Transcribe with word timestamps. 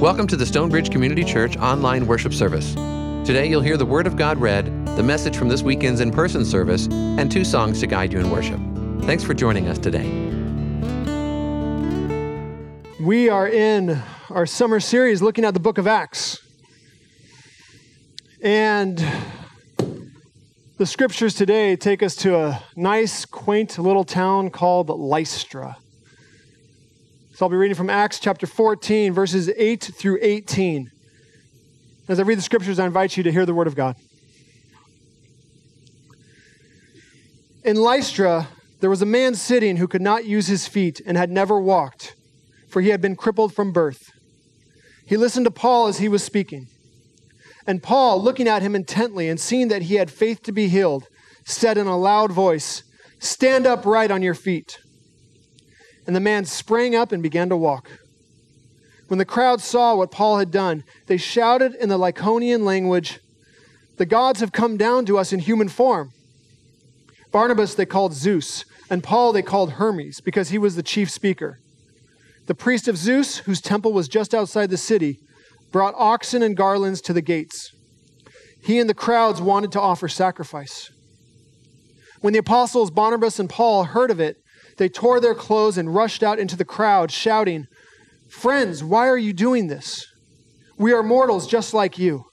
Welcome 0.00 0.26
to 0.28 0.36
the 0.36 0.46
Stonebridge 0.46 0.90
Community 0.90 1.22
Church 1.22 1.58
online 1.58 2.06
worship 2.06 2.32
service. 2.32 2.72
Today 3.26 3.50
you'll 3.50 3.60
hear 3.60 3.76
the 3.76 3.84
Word 3.84 4.06
of 4.06 4.16
God 4.16 4.38
read, 4.38 4.64
the 4.96 5.02
message 5.02 5.36
from 5.36 5.50
this 5.50 5.60
weekend's 5.60 6.00
in 6.00 6.10
person 6.10 6.42
service, 6.42 6.88
and 6.90 7.30
two 7.30 7.44
songs 7.44 7.80
to 7.80 7.86
guide 7.86 8.10
you 8.10 8.18
in 8.18 8.30
worship. 8.30 8.58
Thanks 9.02 9.22
for 9.22 9.34
joining 9.34 9.68
us 9.68 9.78
today. 9.78 10.08
We 12.98 13.28
are 13.28 13.46
in 13.46 14.02
our 14.30 14.46
summer 14.46 14.80
series 14.80 15.20
looking 15.20 15.44
at 15.44 15.52
the 15.52 15.60
book 15.60 15.76
of 15.76 15.86
Acts. 15.86 16.40
And 18.42 19.06
the 20.78 20.86
scriptures 20.86 21.34
today 21.34 21.76
take 21.76 22.02
us 22.02 22.16
to 22.16 22.38
a 22.38 22.64
nice, 22.74 23.26
quaint 23.26 23.78
little 23.78 24.04
town 24.04 24.48
called 24.48 24.88
Lystra. 24.88 25.76
So 27.40 27.46
I'll 27.46 27.50
be 27.50 27.56
reading 27.56 27.74
from 27.74 27.88
Acts 27.88 28.20
chapter 28.20 28.46
14, 28.46 29.14
verses 29.14 29.48
8 29.56 29.92
through 29.96 30.18
18. 30.20 30.90
As 32.06 32.20
I 32.20 32.22
read 32.22 32.36
the 32.36 32.42
scriptures, 32.42 32.78
I 32.78 32.84
invite 32.84 33.16
you 33.16 33.22
to 33.22 33.32
hear 33.32 33.46
the 33.46 33.54
word 33.54 33.66
of 33.66 33.74
God. 33.74 33.96
In 37.64 37.76
Lystra, 37.76 38.48
there 38.80 38.90
was 38.90 39.00
a 39.00 39.06
man 39.06 39.34
sitting 39.34 39.78
who 39.78 39.88
could 39.88 40.02
not 40.02 40.26
use 40.26 40.48
his 40.48 40.68
feet 40.68 41.00
and 41.06 41.16
had 41.16 41.30
never 41.30 41.58
walked, 41.58 42.14
for 42.68 42.82
he 42.82 42.90
had 42.90 43.00
been 43.00 43.16
crippled 43.16 43.54
from 43.54 43.72
birth. 43.72 44.10
He 45.06 45.16
listened 45.16 45.46
to 45.46 45.50
Paul 45.50 45.86
as 45.86 45.96
he 45.96 46.10
was 46.10 46.22
speaking. 46.22 46.66
And 47.66 47.82
Paul, 47.82 48.22
looking 48.22 48.48
at 48.48 48.60
him 48.60 48.76
intently 48.76 49.30
and 49.30 49.40
seeing 49.40 49.68
that 49.68 49.84
he 49.84 49.94
had 49.94 50.10
faith 50.10 50.42
to 50.42 50.52
be 50.52 50.68
healed, 50.68 51.06
said 51.46 51.78
in 51.78 51.86
a 51.86 51.96
loud 51.96 52.32
voice, 52.32 52.82
Stand 53.18 53.66
upright 53.66 54.10
on 54.10 54.20
your 54.20 54.34
feet. 54.34 54.76
And 56.10 56.16
the 56.16 56.20
man 56.20 56.44
sprang 56.44 56.96
up 56.96 57.12
and 57.12 57.22
began 57.22 57.50
to 57.50 57.56
walk. 57.56 57.88
When 59.06 59.18
the 59.18 59.24
crowd 59.24 59.60
saw 59.60 59.94
what 59.94 60.10
Paul 60.10 60.40
had 60.40 60.50
done, 60.50 60.82
they 61.06 61.16
shouted 61.16 61.76
in 61.76 61.88
the 61.88 61.96
Lycaonian 61.98 62.64
language, 62.64 63.20
The 63.96 64.06
gods 64.06 64.40
have 64.40 64.50
come 64.50 64.76
down 64.76 65.06
to 65.06 65.18
us 65.18 65.32
in 65.32 65.38
human 65.38 65.68
form. 65.68 66.10
Barnabas 67.30 67.76
they 67.76 67.86
called 67.86 68.12
Zeus, 68.12 68.64
and 68.90 69.04
Paul 69.04 69.32
they 69.32 69.42
called 69.42 69.74
Hermes, 69.74 70.20
because 70.20 70.48
he 70.48 70.58
was 70.58 70.74
the 70.74 70.82
chief 70.82 71.08
speaker. 71.12 71.60
The 72.46 72.56
priest 72.56 72.88
of 72.88 72.96
Zeus, 72.96 73.36
whose 73.36 73.60
temple 73.60 73.92
was 73.92 74.08
just 74.08 74.34
outside 74.34 74.70
the 74.70 74.76
city, 74.76 75.20
brought 75.70 75.94
oxen 75.96 76.42
and 76.42 76.56
garlands 76.56 77.00
to 77.02 77.12
the 77.12 77.22
gates. 77.22 77.72
He 78.64 78.80
and 78.80 78.90
the 78.90 78.94
crowds 78.94 79.40
wanted 79.40 79.70
to 79.70 79.80
offer 79.80 80.08
sacrifice. 80.08 80.90
When 82.20 82.32
the 82.32 82.40
apostles 82.40 82.90
Barnabas 82.90 83.38
and 83.38 83.48
Paul 83.48 83.84
heard 83.84 84.10
of 84.10 84.18
it, 84.18 84.38
they 84.80 84.88
tore 84.88 85.20
their 85.20 85.34
clothes 85.34 85.76
and 85.76 85.94
rushed 85.94 86.22
out 86.22 86.38
into 86.38 86.56
the 86.56 86.64
crowd, 86.64 87.10
shouting, 87.10 87.66
Friends, 88.30 88.82
why 88.82 89.08
are 89.08 89.18
you 89.18 89.34
doing 89.34 89.66
this? 89.66 90.06
We 90.78 90.94
are 90.94 91.02
mortals 91.02 91.46
just 91.46 91.74
like 91.74 91.98
you, 91.98 92.24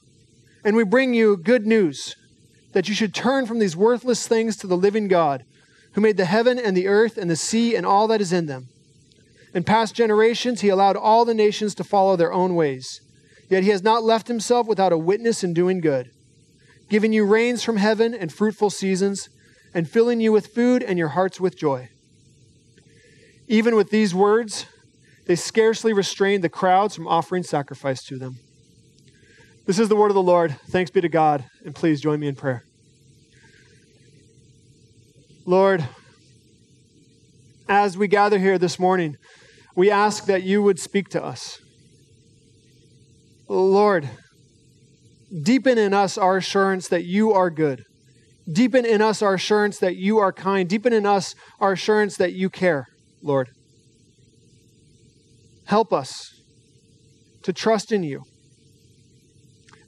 and 0.64 0.74
we 0.74 0.82
bring 0.82 1.12
you 1.12 1.36
good 1.36 1.66
news 1.66 2.16
that 2.72 2.88
you 2.88 2.94
should 2.94 3.14
turn 3.14 3.44
from 3.44 3.58
these 3.58 3.76
worthless 3.76 4.26
things 4.26 4.56
to 4.56 4.66
the 4.66 4.78
living 4.78 5.08
God, 5.08 5.42
who 5.92 6.00
made 6.00 6.16
the 6.16 6.24
heaven 6.24 6.58
and 6.58 6.74
the 6.74 6.86
earth 6.86 7.18
and 7.18 7.30
the 7.30 7.36
sea 7.36 7.76
and 7.76 7.84
all 7.84 8.08
that 8.08 8.22
is 8.22 8.32
in 8.32 8.46
them. 8.46 8.68
In 9.52 9.62
past 9.62 9.94
generations, 9.94 10.62
he 10.62 10.70
allowed 10.70 10.96
all 10.96 11.26
the 11.26 11.34
nations 11.34 11.74
to 11.74 11.84
follow 11.84 12.16
their 12.16 12.32
own 12.32 12.54
ways. 12.54 12.98
Yet 13.50 13.62
he 13.62 13.68
has 13.68 13.82
not 13.82 14.04
left 14.04 14.26
himself 14.26 14.66
without 14.66 14.92
a 14.92 14.96
witness 14.96 15.44
in 15.44 15.52
doing 15.52 15.82
good, 15.82 16.08
giving 16.88 17.12
you 17.12 17.26
rains 17.26 17.62
from 17.62 17.76
heaven 17.76 18.14
and 18.14 18.32
fruitful 18.32 18.70
seasons, 18.70 19.28
and 19.74 19.86
filling 19.86 20.18
you 20.18 20.32
with 20.32 20.54
food 20.54 20.82
and 20.82 20.98
your 20.98 21.08
hearts 21.08 21.38
with 21.38 21.54
joy. 21.54 21.90
Even 23.48 23.74
with 23.74 23.90
these 23.90 24.14
words, 24.14 24.66
they 25.26 25.34
scarcely 25.34 25.92
restrained 25.92 26.44
the 26.44 26.48
crowds 26.50 26.94
from 26.94 27.08
offering 27.08 27.42
sacrifice 27.42 28.04
to 28.04 28.18
them. 28.18 28.36
This 29.66 29.78
is 29.78 29.88
the 29.88 29.96
word 29.96 30.10
of 30.10 30.14
the 30.14 30.22
Lord. 30.22 30.56
Thanks 30.70 30.90
be 30.90 31.00
to 31.00 31.08
God, 31.08 31.44
and 31.64 31.74
please 31.74 32.00
join 32.00 32.20
me 32.20 32.28
in 32.28 32.34
prayer. 32.34 32.62
Lord, 35.46 35.86
as 37.68 37.96
we 37.96 38.06
gather 38.06 38.38
here 38.38 38.58
this 38.58 38.78
morning, 38.78 39.16
we 39.74 39.90
ask 39.90 40.26
that 40.26 40.42
you 40.42 40.62
would 40.62 40.78
speak 40.78 41.08
to 41.10 41.24
us. 41.24 41.58
Lord, 43.48 44.08
deepen 45.42 45.78
in 45.78 45.94
us 45.94 46.18
our 46.18 46.36
assurance 46.36 46.88
that 46.88 47.04
you 47.04 47.32
are 47.32 47.50
good. 47.50 47.82
Deepen 48.50 48.84
in 48.84 49.00
us 49.00 49.22
our 49.22 49.34
assurance 49.34 49.78
that 49.78 49.96
you 49.96 50.18
are 50.18 50.32
kind. 50.32 50.68
Deepen 50.68 50.92
in 50.92 51.06
us 51.06 51.34
our 51.60 51.72
assurance 51.72 52.16
that 52.16 52.32
you 52.32 52.50
care. 52.50 52.86
Lord. 53.22 53.50
Help 55.66 55.92
us 55.92 56.40
to 57.42 57.52
trust 57.52 57.92
in 57.92 58.02
you. 58.02 58.24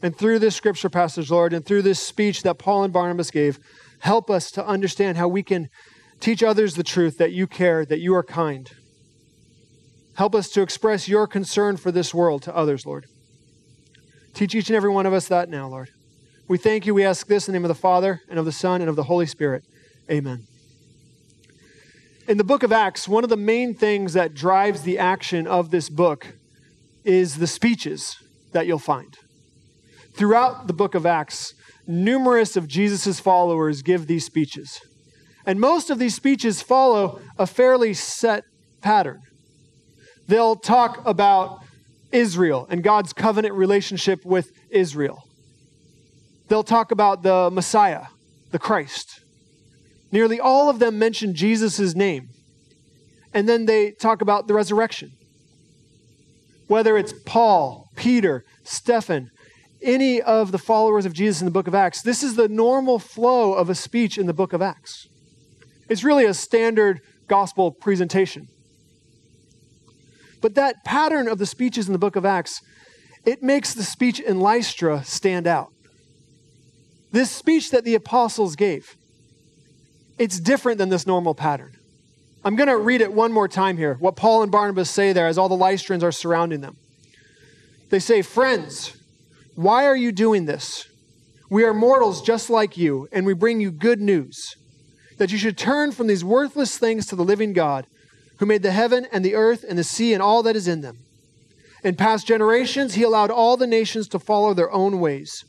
And 0.02 0.16
through 0.16 0.38
this 0.38 0.56
scripture 0.56 0.88
passage, 0.88 1.30
Lord, 1.30 1.52
and 1.52 1.64
through 1.64 1.82
this 1.82 2.00
speech 2.00 2.42
that 2.42 2.58
Paul 2.58 2.84
and 2.84 2.92
Barnabas 2.92 3.30
gave, 3.30 3.58
help 4.00 4.30
us 4.30 4.50
to 4.52 4.66
understand 4.66 5.18
how 5.18 5.28
we 5.28 5.42
can 5.42 5.68
teach 6.20 6.42
others 6.42 6.74
the 6.74 6.82
truth 6.82 7.18
that 7.18 7.32
you 7.32 7.46
care, 7.46 7.84
that 7.84 8.00
you 8.00 8.14
are 8.14 8.22
kind. 8.22 8.70
Help 10.14 10.34
us 10.34 10.50
to 10.50 10.62
express 10.62 11.08
your 11.08 11.26
concern 11.26 11.76
for 11.76 11.92
this 11.92 12.12
world 12.12 12.42
to 12.42 12.54
others, 12.54 12.84
Lord. 12.84 13.06
Teach 14.34 14.54
each 14.54 14.68
and 14.68 14.76
every 14.76 14.90
one 14.90 15.06
of 15.06 15.12
us 15.12 15.28
that 15.28 15.48
now, 15.48 15.68
Lord. 15.68 15.90
We 16.48 16.58
thank 16.58 16.84
you. 16.84 16.94
We 16.94 17.04
ask 17.04 17.26
this 17.26 17.48
in 17.48 17.52
the 17.52 17.58
name 17.58 17.64
of 17.64 17.68
the 17.68 17.74
Father, 17.74 18.20
and 18.28 18.38
of 18.38 18.44
the 18.44 18.52
Son, 18.52 18.80
and 18.80 18.90
of 18.90 18.96
the 18.96 19.04
Holy 19.04 19.26
Spirit. 19.26 19.64
Amen. 20.10 20.49
In 22.30 22.38
the 22.38 22.44
book 22.44 22.62
of 22.62 22.70
Acts, 22.70 23.08
one 23.08 23.24
of 23.24 23.28
the 23.28 23.36
main 23.36 23.74
things 23.74 24.12
that 24.12 24.34
drives 24.34 24.82
the 24.82 25.00
action 25.00 25.48
of 25.48 25.72
this 25.72 25.88
book 25.88 26.34
is 27.02 27.38
the 27.38 27.48
speeches 27.48 28.14
that 28.52 28.68
you'll 28.68 28.78
find. 28.78 29.16
Throughout 30.14 30.68
the 30.68 30.72
book 30.72 30.94
of 30.94 31.04
Acts, 31.04 31.54
numerous 31.88 32.56
of 32.56 32.68
Jesus' 32.68 33.18
followers 33.18 33.82
give 33.82 34.06
these 34.06 34.26
speeches. 34.26 34.80
And 35.44 35.58
most 35.58 35.90
of 35.90 35.98
these 35.98 36.14
speeches 36.14 36.62
follow 36.62 37.20
a 37.36 37.48
fairly 37.48 37.94
set 37.94 38.44
pattern. 38.80 39.18
They'll 40.28 40.54
talk 40.54 41.04
about 41.04 41.58
Israel 42.12 42.64
and 42.70 42.84
God's 42.84 43.12
covenant 43.12 43.54
relationship 43.54 44.24
with 44.24 44.52
Israel. 44.70 45.18
They'll 46.46 46.62
talk 46.62 46.92
about 46.92 47.24
the 47.24 47.50
Messiah, 47.50 48.04
the 48.52 48.60
Christ. 48.60 49.18
Nearly 50.12 50.40
all 50.40 50.68
of 50.68 50.78
them 50.78 50.98
mention 50.98 51.34
Jesus' 51.34 51.94
name. 51.94 52.28
And 53.32 53.48
then 53.48 53.66
they 53.66 53.92
talk 53.92 54.22
about 54.22 54.48
the 54.48 54.54
resurrection. 54.54 55.12
Whether 56.66 56.96
it's 56.96 57.14
Paul, 57.26 57.88
Peter, 57.96 58.44
Stephen, 58.64 59.30
any 59.82 60.20
of 60.20 60.52
the 60.52 60.58
followers 60.58 61.06
of 61.06 61.12
Jesus 61.12 61.40
in 61.40 61.44
the 61.44 61.52
book 61.52 61.66
of 61.66 61.74
Acts, 61.74 62.02
this 62.02 62.22
is 62.22 62.36
the 62.36 62.48
normal 62.48 62.98
flow 62.98 63.54
of 63.54 63.70
a 63.70 63.74
speech 63.74 64.18
in 64.18 64.26
the 64.26 64.34
book 64.34 64.52
of 64.52 64.60
Acts. 64.60 65.06
It's 65.88 66.04
really 66.04 66.24
a 66.24 66.34
standard 66.34 67.00
gospel 67.28 67.72
presentation. 67.72 68.46
But 70.40 70.54
that 70.54 70.84
pattern 70.84 71.28
of 71.28 71.38
the 71.38 71.46
speeches 71.46 71.86
in 71.86 71.92
the 71.92 71.98
book 71.98 72.16
of 72.16 72.24
Acts, 72.24 72.60
it 73.24 73.42
makes 73.42 73.74
the 73.74 73.82
speech 73.82 74.20
in 74.20 74.40
Lystra 74.40 75.04
stand 75.04 75.46
out. 75.46 75.68
This 77.12 77.30
speech 77.30 77.70
that 77.70 77.84
the 77.84 77.94
apostles 77.94 78.56
gave, 78.56 78.96
it's 80.20 80.38
different 80.38 80.76
than 80.76 80.90
this 80.90 81.06
normal 81.06 81.34
pattern. 81.34 81.74
I'm 82.44 82.54
going 82.54 82.68
to 82.68 82.76
read 82.76 83.00
it 83.00 83.10
one 83.10 83.32
more 83.32 83.48
time 83.48 83.78
here, 83.78 83.94
what 84.00 84.16
Paul 84.16 84.42
and 84.42 84.52
Barnabas 84.52 84.90
say 84.90 85.14
there 85.14 85.26
as 85.26 85.38
all 85.38 85.48
the 85.48 85.56
Lystrans 85.56 86.02
are 86.02 86.12
surrounding 86.12 86.60
them. 86.60 86.76
They 87.88 88.00
say, 88.00 88.20
Friends, 88.20 88.94
why 89.54 89.86
are 89.86 89.96
you 89.96 90.12
doing 90.12 90.44
this? 90.44 90.86
We 91.48 91.64
are 91.64 91.72
mortals 91.72 92.20
just 92.20 92.50
like 92.50 92.76
you, 92.76 93.08
and 93.10 93.24
we 93.24 93.32
bring 93.32 93.60
you 93.60 93.70
good 93.70 94.00
news 94.00 94.56
that 95.16 95.32
you 95.32 95.38
should 95.38 95.56
turn 95.56 95.90
from 95.90 96.06
these 96.06 96.22
worthless 96.22 96.76
things 96.76 97.06
to 97.06 97.16
the 97.16 97.24
living 97.24 97.54
God, 97.54 97.86
who 98.38 98.46
made 98.46 98.62
the 98.62 98.72
heaven 98.72 99.06
and 99.10 99.24
the 99.24 99.34
earth 99.34 99.64
and 99.66 99.78
the 99.78 99.84
sea 99.84 100.12
and 100.12 100.22
all 100.22 100.42
that 100.42 100.56
is 100.56 100.68
in 100.68 100.82
them. 100.82 100.98
In 101.82 101.96
past 101.96 102.26
generations, 102.26 102.94
he 102.94 103.02
allowed 103.02 103.30
all 103.30 103.56
the 103.56 103.66
nations 103.66 104.06
to 104.08 104.18
follow 104.18 104.52
their 104.52 104.70
own 104.70 105.00
ways. 105.00 105.44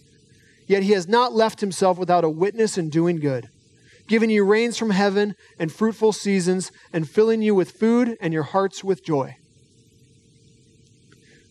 Yet 0.65 0.83
he 0.83 0.91
has 0.91 1.09
not 1.09 1.33
left 1.33 1.59
himself 1.59 1.97
without 1.97 2.23
a 2.23 2.29
witness 2.29 2.77
in 2.77 2.89
doing 2.89 3.19
good 3.19 3.49
giving 4.11 4.29
you 4.29 4.43
rains 4.43 4.77
from 4.77 4.89
heaven 4.89 5.33
and 5.57 5.71
fruitful 5.71 6.11
seasons, 6.11 6.69
and 6.91 7.09
filling 7.09 7.41
you 7.41 7.55
with 7.55 7.71
food 7.71 8.17
and 8.19 8.33
your 8.33 8.43
hearts 8.43 8.83
with 8.83 9.05
joy. 9.05 9.33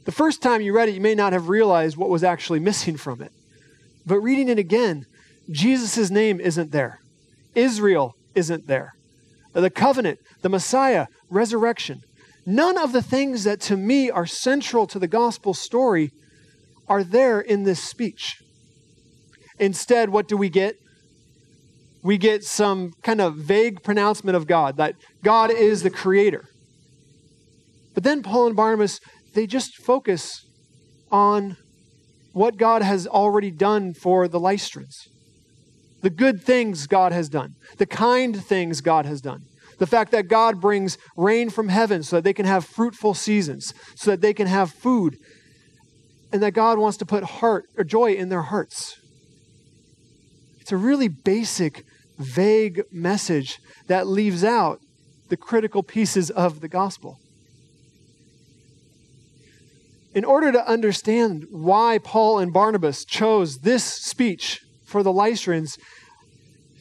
The 0.05 0.12
first 0.12 0.43
time 0.43 0.61
you 0.61 0.77
read 0.77 0.91
it, 0.91 0.95
you 0.95 1.01
may 1.01 1.15
not 1.15 1.33
have 1.33 1.49
realized 1.49 1.97
what 1.97 2.11
was 2.11 2.23
actually 2.23 2.61
missing 2.61 2.99
from 2.99 3.23
it. 3.23 3.33
But 4.05 4.21
reading 4.21 4.51
it 4.51 4.59
again, 4.59 5.07
Jesus' 5.51 6.11
name 6.11 6.39
isn't 6.39 6.71
there. 6.71 6.99
Israel 7.55 8.12
isn't 8.35 8.67
there. 8.67 8.93
The 9.55 9.71
covenant, 9.71 10.19
the 10.43 10.51
Messiah, 10.51 11.07
resurrection. 11.31 12.03
None 12.45 12.77
of 12.77 12.93
the 12.93 13.03
things 13.03 13.45
that 13.45 13.62
to 13.62 13.77
me 13.79 14.11
are 14.11 14.27
central 14.27 14.87
to 14.89 14.99
the 14.99 15.09
gospel 15.09 15.55
story 15.55 16.11
are 16.87 17.05
there 17.05 17.41
in 17.41 17.62
this 17.62 17.83
speech. 17.83 18.37
Instead, 19.59 20.11
what 20.11 20.29
do 20.29 20.37
we 20.37 20.51
get? 20.51 20.75
We 22.02 22.17
get 22.19 22.44
some 22.44 22.93
kind 23.02 23.20
of 23.20 23.37
vague 23.37 23.82
pronouncement 23.82 24.37
of 24.37 24.47
God, 24.47 24.76
that 24.79 24.94
God 25.23 25.50
is 25.50 25.82
the 25.82 25.91
creator. 25.91 26.44
But 27.94 28.05
then 28.05 28.23
Paul 28.23 28.47
and 28.47 28.56
Barnabas, 28.56 29.00
they 29.35 29.47
just 29.47 29.76
focus 29.76 30.47
on 31.11 31.56
what 32.32 32.56
God 32.56 32.82
has 32.82 33.06
already 33.06 33.50
done 33.50 33.93
for 33.93 34.29
the 34.29 34.41
Lystrans. 34.41 34.94
The 36.02 36.11
good 36.11 36.43
things 36.43 36.87
God 36.87 37.12
has 37.12 37.29
done, 37.29 37.50
the 37.76 37.87
kind 37.87 38.43
things 38.43 38.81
God 38.81 39.05
has 39.05 39.20
done. 39.20 39.41
The 39.79 39.87
fact 39.87 40.12
that 40.12 40.29
God 40.29 40.61
brings 40.61 40.97
rain 41.17 41.50
from 41.50 41.69
heaven 41.69 42.02
so 42.02 42.17
that 42.17 42.25
they 42.25 42.32
can 42.32 42.47
have 42.47 42.64
fruitful 42.64 43.14
seasons, 43.14 43.75
so 43.97 44.11
that 44.11 44.20
they 44.20 44.32
can 44.32 44.47
have 44.47 44.70
food, 44.70 45.17
and 46.32 46.43
that 46.43 46.52
God 46.52 46.79
wants 46.79 46.97
to 46.99 47.06
put 47.06 47.25
heart 47.25 47.64
or 47.76 47.85
joy 47.85 48.12
in 48.12 48.29
their 48.29 48.43
hearts. 48.43 48.97
It's 50.61 50.73
a 50.73 50.76
really 50.76 51.08
basic, 51.08 51.85
vague 52.20 52.82
message 52.93 53.58
that 53.88 54.06
leaves 54.06 54.44
out 54.44 54.78
the 55.28 55.37
critical 55.37 55.82
pieces 55.82 56.31
of 56.31 56.61
the 56.61 56.69
gospel. 56.69 57.19
In 60.12 60.25
order 60.25 60.50
to 60.52 60.69
understand 60.69 61.46
why 61.50 61.99
Paul 62.02 62.38
and 62.38 62.52
Barnabas 62.52 63.05
chose 63.05 63.58
this 63.58 63.84
speech 63.84 64.61
for 64.84 65.02
the 65.02 65.12
Lystrans, 65.12 65.78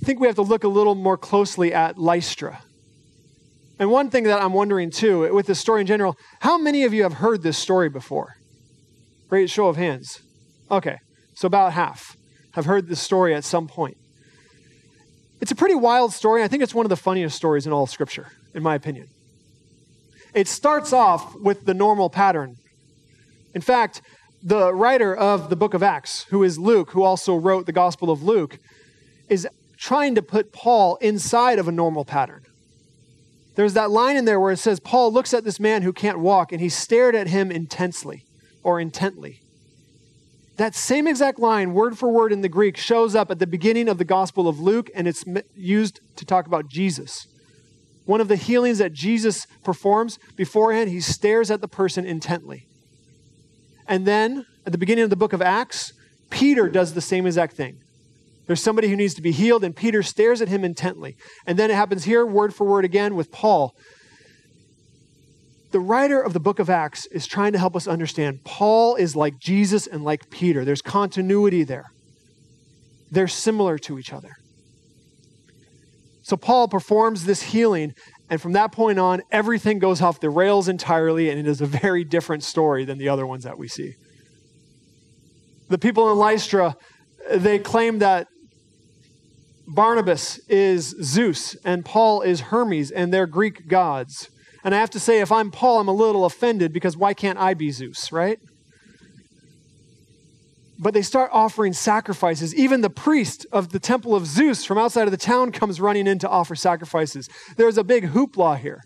I 0.02 0.06
think 0.06 0.20
we 0.20 0.28
have 0.28 0.36
to 0.38 0.42
look 0.42 0.64
a 0.64 0.68
little 0.68 0.96
more 0.96 1.18
closely 1.18 1.74
at 1.74 1.98
Lystra. 1.98 2.62
And 3.78 3.92
one 3.92 4.10
thing 4.10 4.24
that 4.26 4.42
I'm 4.42 4.54
wondering 4.54 4.90
too, 4.90 5.34
with 5.34 5.46
this 5.46 5.60
story 5.60 5.82
in 5.82 5.88
general, 5.88 6.18
how 6.42 6.58
many 6.58 6.84
of 6.84 6.94
you 6.94 7.04
have 7.04 7.14
heard 7.14 7.44
this 7.44 7.58
story 7.58 7.90
before? 7.90 8.34
Great 9.30 9.50
show 9.50 9.68
of 9.68 9.78
hands. 9.78 10.22
Okay, 10.72 10.98
so 11.36 11.46
about 11.46 11.74
half 11.74 12.16
have 12.54 12.66
heard 12.66 12.88
this 12.88 13.00
story 13.00 13.36
at 13.36 13.44
some 13.44 13.68
point. 13.68 13.96
It's 15.42 15.52
a 15.52 15.56
pretty 15.56 15.76
wild 15.76 16.14
story. 16.14 16.44
I 16.44 16.48
think 16.48 16.64
it's 16.64 16.76
one 16.76 16.86
of 16.86 16.90
the 16.90 16.98
funniest 16.98 17.36
stories 17.36 17.66
in 17.66 17.72
all 17.72 17.84
of 17.84 17.90
Scripture, 17.90 18.28
in 18.54 18.62
my 18.62 18.76
opinion. 18.76 19.08
It 20.34 20.48
starts 20.48 20.94
off 20.94 21.36
with 21.36 21.66
the 21.66 21.74
normal 21.74 22.10
pattern. 22.10 22.58
In 23.54 23.62
fact, 23.62 24.02
the 24.44 24.74
writer 24.74 25.16
of 25.16 25.50
the 25.50 25.56
book 25.56 25.74
of 25.74 25.82
Acts, 25.82 26.24
who 26.30 26.44
is 26.44 26.58
Luke, 26.58 26.92
who 26.92 27.04
also 27.04 27.36
wrote 27.36 27.66
the 27.66 27.72
Gospel 27.72 28.12
of 28.12 28.22
Luke, 28.22 28.60
is 29.28 29.48
trying 29.78 30.16
to 30.16 30.22
put 30.22 30.52
Paul 30.52 30.98
inside 30.98 31.58
of 31.58 31.68
a 31.68 31.72
normal 31.72 32.06
pattern. 32.06 32.44
There's 33.56 33.74
that 33.74 33.92
line 33.92 34.18
in 34.18 34.26
there 34.26 34.40
where 34.40 34.52
it 34.52 34.58
says, 34.58 34.80
Paul 34.80 35.12
looks 35.12 35.34
at 35.34 35.44
this 35.44 35.60
man 35.60 35.82
who 35.82 35.92
can't 35.94 36.20
walk 36.20 36.52
and 36.52 36.62
he 36.62 36.70
stared 36.70 37.16
at 37.16 37.28
him 37.28 37.52
intensely 37.52 38.26
or 38.64 38.80
intently. 38.80 39.42
That 40.60 40.76
same 40.76 41.08
exact 41.08 41.40
line, 41.40 41.74
word 41.74 41.98
for 41.98 42.12
word 42.12 42.34
in 42.34 42.42
the 42.42 42.50
Greek, 42.50 42.76
shows 42.76 43.16
up 43.16 43.32
at 43.32 43.40
the 43.40 43.48
beginning 43.48 43.88
of 43.88 43.98
the 43.98 44.04
Gospel 44.04 44.50
of 44.50 44.60
Luke, 44.60 44.90
and 44.94 45.08
it's 45.08 45.24
used 45.56 46.02
to 46.18 46.26
talk 46.26 46.48
about 46.48 46.68
Jesus. 46.68 47.28
One 48.04 48.20
of 48.20 48.28
the 48.28 48.36
healings 48.36 48.80
that 48.80 48.92
Jesus 48.92 49.48
performs 49.64 50.20
beforehand, 50.36 50.90
he 50.90 51.00
stares 51.00 51.50
at 51.50 51.62
the 51.62 51.70
person 51.70 52.06
intently. 52.06 52.68
And 53.88 54.06
then, 54.06 54.46
at 54.66 54.74
the 54.74 54.78
beginning 54.78 55.06
of 55.06 55.10
the 55.10 55.16
book 55.16 55.32
of 55.32 55.42
Acts, 55.42 55.94
Peter 56.30 56.68
does 56.68 56.94
the 56.94 57.00
same 57.00 57.26
exact 57.26 57.56
thing. 57.56 57.78
There's 58.46 58.62
somebody 58.62 58.90
who 58.90 58.98
needs 58.98 59.14
to 59.14 59.22
be 59.22 59.32
healed, 59.32 59.64
and 59.64 59.74
Peter 59.74 60.04
stares 60.04 60.42
at 60.42 60.50
him 60.50 60.66
intently. 60.66 61.16
And 61.48 61.58
then 61.58 61.72
it 61.72 61.76
happens 61.76 62.04
here, 62.04 62.26
word 62.26 62.54
for 62.54 62.68
word 62.68 62.84
again, 62.84 63.16
with 63.16 63.32
Paul 63.32 63.74
the 65.72 65.80
writer 65.80 66.22
of 66.22 66.34
the 66.34 66.40
book 66.40 66.60
of 66.60 66.70
Acts 66.70 67.06
is 67.08 67.28
trying 67.28 67.52
to 67.54 67.60
help 67.60 67.76
us 67.76 67.88
understand 67.88 68.40
Paul 68.44 68.96
is 68.96 69.16
like 69.16 69.40
Jesus 69.40 69.86
and 69.86 70.04
like 70.04 70.30
Peter. 70.30 70.66
There's 70.66 70.82
continuity 70.82 71.64
there, 71.64 71.86
they're 73.12 73.28
similar 73.28 73.78
to 73.80 74.00
each 74.00 74.14
other. 74.14 74.32
So 76.24 76.38
Paul 76.38 76.68
performs 76.68 77.26
this 77.26 77.42
healing, 77.42 77.94
and 78.30 78.40
from 78.40 78.54
that 78.54 78.72
point 78.72 79.00
on, 79.00 79.22
everything 79.32 79.80
goes 79.80 80.00
off 80.00 80.20
the 80.20 80.30
rails 80.30 80.68
entirely, 80.68 81.30
and 81.30 81.40
it 81.40 81.48
is 81.48 81.60
a 81.60 81.66
very 81.66 82.04
different 82.04 82.44
story 82.44 82.86
than 82.86 83.00
the 83.00 83.10
other 83.10 83.26
ones 83.26 83.44
that 83.46 83.58
we 83.58 83.68
see. 83.68 83.94
The 85.70 85.80
people 85.80 86.12
in 86.12 86.18
Lystra, 86.18 86.76
they 87.32 87.58
claim 87.58 88.00
that 88.00 88.28
Barnabas 89.68 90.40
is 90.48 90.96
Zeus 91.02 91.56
and 91.64 91.86
Paul 91.86 92.22
is 92.22 92.42
Hermes, 92.42 92.92
and 92.92 93.14
they're 93.14 93.28
Greek 93.28 93.68
gods. 93.68 94.30
And 94.64 94.76
I 94.76 94.80
have 94.80 94.90
to 94.92 95.00
say, 95.00 95.22
if 95.22 95.32
I'm 95.32 95.52
Paul, 95.52 95.80
I'm 95.80 95.88
a 95.88 95.94
little 95.94 96.26
offended 96.26 96.74
because 96.74 96.98
why 96.98 97.14
can't 97.14 97.40
I 97.40 97.54
be 97.54 97.72
Zeus, 97.72 98.12
right? 98.12 98.40
But 100.78 100.94
they 100.94 101.02
start 101.02 101.30
offering 101.34 101.74
sacrifices. 101.74 102.56
Even 102.56 102.82
the 102.82 102.90
priest 102.90 103.46
of 103.52 103.70
the 103.70 103.80
temple 103.80 104.16
of 104.16 104.26
Zeus 104.26 104.64
from 104.66 104.78
outside 104.78 105.04
of 105.04 105.12
the 105.12 105.18
town 105.18 105.52
comes 105.52 105.82
running 105.82 106.08
in 106.08 106.20
to 106.20 106.30
offer 106.30 106.56
sacrifices. 106.56 107.30
There's 107.58 107.78
a 107.78 107.84
big 107.84 108.10
hoopla 108.10 108.60
here. 108.60 108.82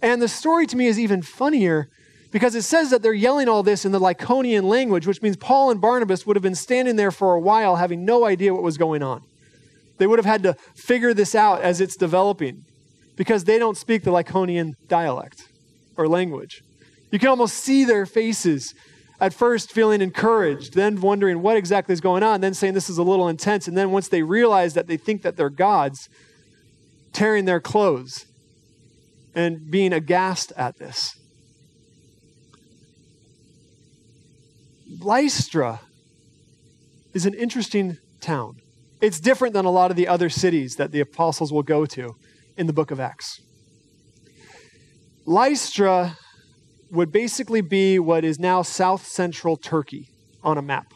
And 0.00 0.20
the 0.20 0.28
story 0.28 0.66
to 0.66 0.76
me 0.76 0.86
is 0.86 0.98
even 0.98 1.22
funnier 1.22 1.88
because 2.30 2.54
it 2.54 2.62
says 2.62 2.90
that 2.90 3.02
they're 3.02 3.12
yelling 3.12 3.48
all 3.48 3.62
this 3.62 3.84
in 3.84 3.92
the 3.92 4.00
Lycaonian 4.00 4.64
language, 4.64 5.06
which 5.06 5.22
means 5.22 5.36
Paul 5.36 5.70
and 5.70 5.80
Barnabas 5.80 6.26
would 6.26 6.36
have 6.36 6.42
been 6.42 6.54
standing 6.54 6.96
there 6.96 7.12
for 7.12 7.34
a 7.34 7.40
while 7.40 7.76
having 7.76 8.04
no 8.04 8.24
idea 8.24 8.52
what 8.52 8.62
was 8.62 8.76
going 8.76 9.02
on. 9.02 9.22
They 9.98 10.06
would 10.06 10.18
have 10.18 10.26
had 10.26 10.42
to 10.42 10.54
figure 10.74 11.14
this 11.14 11.34
out 11.34 11.62
as 11.62 11.80
it's 11.80 11.96
developing 11.96 12.64
because 13.16 13.44
they 13.44 13.58
don't 13.58 13.76
speak 13.76 14.02
the 14.02 14.10
Lycaonian 14.10 14.74
dialect 14.88 15.48
or 15.96 16.08
language. 16.08 16.62
You 17.10 17.18
can 17.18 17.28
almost 17.28 17.56
see 17.56 17.84
their 17.84 18.06
faces 18.06 18.74
at 19.20 19.32
first 19.32 19.72
feeling 19.72 20.00
encouraged, 20.00 20.74
then 20.74 21.00
wondering 21.00 21.40
what 21.40 21.56
exactly 21.56 21.92
is 21.92 22.00
going 22.00 22.22
on, 22.22 22.40
then 22.40 22.54
saying 22.54 22.74
this 22.74 22.90
is 22.90 22.98
a 22.98 23.02
little 23.02 23.28
intense, 23.28 23.68
and 23.68 23.76
then 23.76 23.90
once 23.90 24.08
they 24.08 24.22
realize 24.22 24.74
that 24.74 24.86
they 24.86 24.96
think 24.96 25.22
that 25.22 25.36
they're 25.36 25.50
gods, 25.50 26.08
tearing 27.12 27.44
their 27.44 27.60
clothes 27.60 28.26
and 29.34 29.70
being 29.70 29.92
aghast 29.92 30.52
at 30.56 30.78
this. 30.78 31.16
Lystra 35.00 35.80
is 37.12 37.26
an 37.26 37.34
interesting 37.34 37.98
town. 38.20 38.56
It's 39.00 39.20
different 39.20 39.54
than 39.54 39.64
a 39.64 39.70
lot 39.70 39.90
of 39.90 39.96
the 39.96 40.08
other 40.08 40.28
cities 40.28 40.76
that 40.76 40.90
the 40.90 41.00
apostles 41.00 41.52
will 41.52 41.62
go 41.62 41.86
to 41.86 42.16
in 42.56 42.66
the 42.66 42.72
book 42.72 42.90
of 42.90 43.00
Acts. 43.00 43.40
Lystra 45.26 46.18
would 46.90 47.10
basically 47.10 47.60
be 47.60 47.98
what 47.98 48.24
is 48.24 48.38
now 48.38 48.62
south 48.62 49.06
central 49.06 49.56
Turkey 49.56 50.08
on 50.42 50.58
a 50.58 50.62
map. 50.62 50.92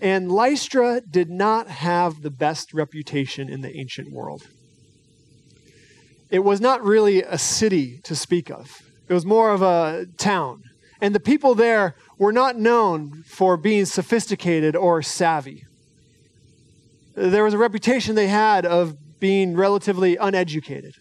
And 0.00 0.32
Lystra 0.32 1.00
did 1.08 1.30
not 1.30 1.68
have 1.68 2.22
the 2.22 2.30
best 2.30 2.72
reputation 2.72 3.48
in 3.48 3.60
the 3.60 3.76
ancient 3.76 4.10
world. 4.10 4.46
It 6.30 6.40
was 6.40 6.60
not 6.60 6.82
really 6.82 7.22
a 7.22 7.38
city 7.38 8.00
to 8.04 8.14
speak 8.14 8.50
of, 8.50 8.82
it 9.08 9.14
was 9.14 9.26
more 9.26 9.50
of 9.50 9.62
a 9.62 10.06
town. 10.16 10.62
And 11.02 11.14
the 11.14 11.20
people 11.20 11.54
there 11.54 11.96
were 12.18 12.32
not 12.32 12.58
known 12.58 13.22
for 13.22 13.56
being 13.56 13.86
sophisticated 13.86 14.76
or 14.76 15.00
savvy. 15.00 15.64
There 17.14 17.42
was 17.42 17.54
a 17.54 17.58
reputation 17.58 18.14
they 18.14 18.28
had 18.28 18.66
of 18.66 18.96
being 19.20 19.54
relatively 19.54 20.16
uneducated. 20.16 20.94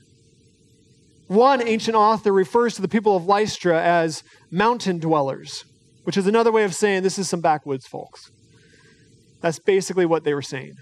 One 1.27 1.65
ancient 1.65 1.95
author 1.95 2.31
refers 2.31 2.75
to 2.75 2.81
the 2.81 2.87
people 2.87 3.15
of 3.15 3.25
Lystra 3.25 3.81
as 3.81 4.23
mountain 4.51 4.99
dwellers, 4.99 5.63
which 6.03 6.17
is 6.17 6.27
another 6.27 6.51
way 6.51 6.63
of 6.63 6.73
saying 6.75 7.03
this 7.03 7.19
is 7.19 7.29
some 7.29 7.41
backwoods 7.41 7.87
folks. 7.87 8.29
That's 9.41 9.59
basically 9.59 10.05
what 10.05 10.23
they 10.23 10.33
were 10.33 10.41
saying. 10.41 10.73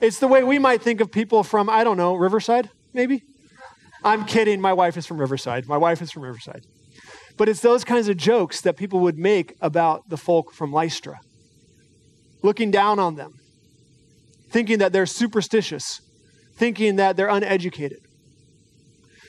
It's 0.00 0.18
the 0.18 0.26
way 0.26 0.42
we 0.42 0.58
might 0.58 0.82
think 0.82 1.00
of 1.00 1.12
people 1.12 1.44
from, 1.44 1.70
I 1.70 1.84
don't 1.84 1.96
know, 1.96 2.14
Riverside, 2.14 2.70
maybe? 2.92 3.22
I'm 4.02 4.24
kidding. 4.24 4.60
My 4.60 4.72
wife 4.72 4.96
is 4.96 5.06
from 5.06 5.18
Riverside. 5.18 5.68
My 5.68 5.76
wife 5.76 6.02
is 6.02 6.10
from 6.10 6.22
Riverside. 6.22 6.62
But 7.36 7.48
it's 7.48 7.60
those 7.60 7.84
kinds 7.84 8.08
of 8.08 8.16
jokes 8.16 8.60
that 8.62 8.76
people 8.76 9.00
would 9.00 9.18
make 9.18 9.54
about 9.60 10.08
the 10.08 10.16
folk 10.16 10.52
from 10.52 10.72
Lystra, 10.72 11.20
looking 12.42 12.70
down 12.70 12.98
on 12.98 13.14
them, 13.14 13.34
thinking 14.50 14.78
that 14.78 14.92
they're 14.92 15.06
superstitious, 15.06 16.00
thinking 16.56 16.96
that 16.96 17.16
they're 17.16 17.28
uneducated. 17.28 18.00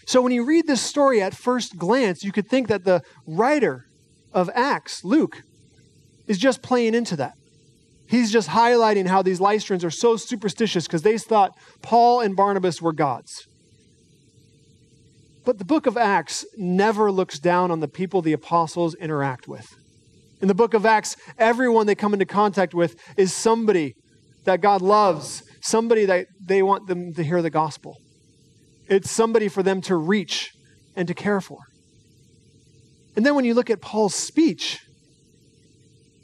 So 0.06 0.22
when 0.22 0.32
you 0.32 0.46
read 0.46 0.68
this 0.68 0.82
story 0.82 1.22
at 1.22 1.34
first 1.34 1.78
glance, 1.78 2.24
you 2.24 2.32
could 2.32 2.48
think 2.48 2.68
that 2.68 2.84
the 2.84 3.02
writer 3.26 3.86
of 4.34 4.50
Acts, 4.54 5.04
Luke, 5.04 5.44
is 6.28 6.38
just 6.38 6.62
playing 6.62 6.96
into 6.96 7.16
that. 7.18 7.34
He's 8.08 8.32
just 8.32 8.50
highlighting 8.50 9.08
how 9.08 9.22
these 9.22 9.40
Lystrans 9.40 9.84
are 9.84 9.92
so 9.92 10.18
superstitious 10.18 10.86
because 10.86 11.02
they 11.02 11.18
thought 11.18 11.58
Paul 11.82 12.20
and 12.20 12.36
Barnabas 12.36 12.82
were 12.82 12.94
gods. 12.94 13.48
But 15.46 15.58
the 15.58 15.66
book 15.66 15.86
of 15.88 15.98
Acts 15.98 16.46
never 16.58 17.12
looks 17.12 17.40
down 17.40 17.72
on 17.72 17.80
the 17.80 17.88
people 17.88 18.22
the 18.22 18.34
apostles 18.34 18.96
interact 18.96 19.48
with. 19.48 19.68
In 20.42 20.48
the 20.48 20.54
book 20.54 20.74
of 20.74 20.86
Acts, 20.86 21.16
everyone 21.38 21.86
they 21.86 21.96
come 21.96 22.14
into 22.14 22.26
contact 22.26 22.74
with 22.74 22.96
is 23.18 23.34
somebody 23.34 23.96
that 24.44 24.62
God 24.62 24.82
loves 24.82 25.44
somebody 25.64 26.06
that 26.06 26.28
they 26.46 26.62
want 26.62 26.88
them 26.88 27.14
to 27.14 27.24
hear 27.24 27.42
the 27.42 27.50
gospel. 27.50 27.98
It's 28.88 29.10
somebody 29.10 29.48
for 29.48 29.64
them 29.64 29.82
to 29.84 29.96
reach 29.96 30.52
and 30.96 31.08
to 31.08 31.14
care 31.14 31.40
for. 31.40 31.60
And 33.16 33.26
then 33.26 33.34
when 33.34 33.46
you 33.46 33.54
look 33.54 33.70
at 33.70 33.82
Paul's 33.82 34.14
speech, 34.14 34.82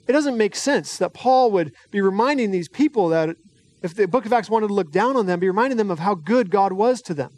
it 0.07 0.11
doesn't 0.11 0.37
make 0.37 0.55
sense 0.55 0.97
that 0.97 1.13
Paul 1.13 1.51
would 1.51 1.71
be 1.89 2.01
reminding 2.01 2.51
these 2.51 2.67
people 2.67 3.09
that 3.09 3.35
if 3.81 3.95
the 3.95 4.07
book 4.07 4.25
of 4.25 4.33
Acts 4.33 4.49
wanted 4.49 4.67
to 4.67 4.73
look 4.73 4.91
down 4.91 5.15
on 5.15 5.25
them, 5.25 5.39
be 5.39 5.47
reminding 5.47 5.77
them 5.77 5.91
of 5.91 5.99
how 5.99 6.15
good 6.15 6.51
God 6.51 6.73
was 6.73 7.01
to 7.03 7.13
them, 7.13 7.31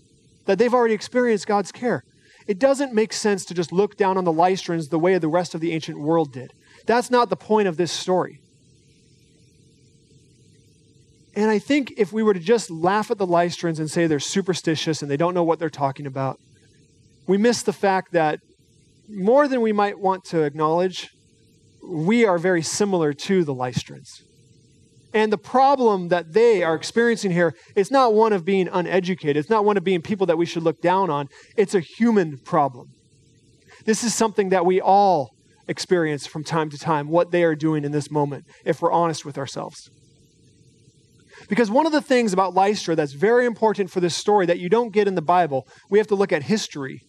that 0.45 0.57
they've 0.57 0.73
already 0.73 0.95
experienced 0.95 1.45
God's 1.45 1.71
care. 1.71 2.03
It 2.47 2.57
doesn't 2.57 2.95
make 2.95 3.13
sense 3.13 3.45
to 3.45 3.53
just 3.53 3.71
look 3.71 3.95
down 3.95 4.17
on 4.17 4.23
the 4.23 4.33
Lystrans 4.33 4.89
the 4.89 4.97
way 4.97 5.15
the 5.19 5.27
rest 5.27 5.53
of 5.53 5.61
the 5.61 5.71
ancient 5.71 5.99
world 5.99 6.33
did. 6.33 6.51
That's 6.87 7.11
not 7.11 7.29
the 7.29 7.35
point 7.35 7.67
of 7.67 7.77
this 7.77 7.91
story. 7.91 8.39
And 11.35 11.49
I 11.49 11.59
think 11.59 11.93
if 11.97 12.11
we 12.11 12.23
were 12.23 12.33
to 12.33 12.39
just 12.39 12.69
laugh 12.69 13.09
at 13.09 13.17
the 13.17 13.27
Lystrans 13.27 13.79
and 13.79 13.89
say 13.89 14.05
they're 14.05 14.19
superstitious 14.19 15.01
and 15.01 15.09
they 15.09 15.17
don't 15.17 15.33
know 15.33 15.43
what 15.43 15.59
they're 15.59 15.69
talking 15.69 16.05
about, 16.05 16.37
we 17.27 17.37
miss 17.37 17.61
the 17.63 17.73
fact 17.73 18.11
that 18.11 18.39
more 19.07 19.47
than 19.47 19.61
we 19.61 19.71
might 19.71 19.99
want 19.99 20.23
to 20.25 20.43
acknowledge, 20.43 21.09
we 21.87 22.25
are 22.25 22.37
very 22.37 22.61
similar 22.61 23.13
to 23.13 23.43
the 23.43 23.53
Lystrans. 23.53 24.21
And 25.13 25.31
the 25.31 25.37
problem 25.37 26.07
that 26.09 26.33
they 26.33 26.63
are 26.63 26.75
experiencing 26.75 27.31
here 27.31 27.53
is 27.75 27.91
not 27.91 28.13
one 28.13 28.33
of 28.33 28.45
being 28.45 28.69
uneducated. 28.71 29.37
It's 29.37 29.49
not 29.49 29.65
one 29.65 29.77
of 29.77 29.83
being 29.83 30.01
people 30.01 30.25
that 30.27 30.37
we 30.37 30.45
should 30.45 30.63
look 30.63 30.81
down 30.81 31.09
on. 31.09 31.27
It's 31.57 31.75
a 31.75 31.81
human 31.81 32.37
problem. 32.45 32.87
This 33.85 34.03
is 34.03 34.13
something 34.13 34.49
that 34.49 34.65
we 34.65 34.79
all 34.79 35.31
experience 35.67 36.27
from 36.27 36.43
time 36.43 36.69
to 36.69 36.77
time, 36.77 37.09
what 37.09 37.31
they 37.31 37.43
are 37.43 37.55
doing 37.55 37.83
in 37.83 37.91
this 37.91 38.09
moment, 38.11 38.45
if 38.65 38.81
we're 38.81 38.91
honest 38.91 39.25
with 39.25 39.37
ourselves. 39.37 39.89
Because 41.51 41.69
one 41.69 41.85
of 41.85 41.91
the 41.91 42.01
things 42.01 42.31
about 42.31 42.53
Lystra 42.53 42.95
that's 42.95 43.11
very 43.11 43.45
important 43.45 43.91
for 43.91 43.99
this 43.99 44.15
story 44.15 44.45
that 44.45 44.59
you 44.59 44.69
don't 44.69 44.93
get 44.93 45.05
in 45.05 45.15
the 45.15 45.21
Bible, 45.21 45.67
we 45.89 45.97
have 45.97 46.07
to 46.07 46.15
look 46.15 46.31
at 46.31 46.43
history 46.43 47.01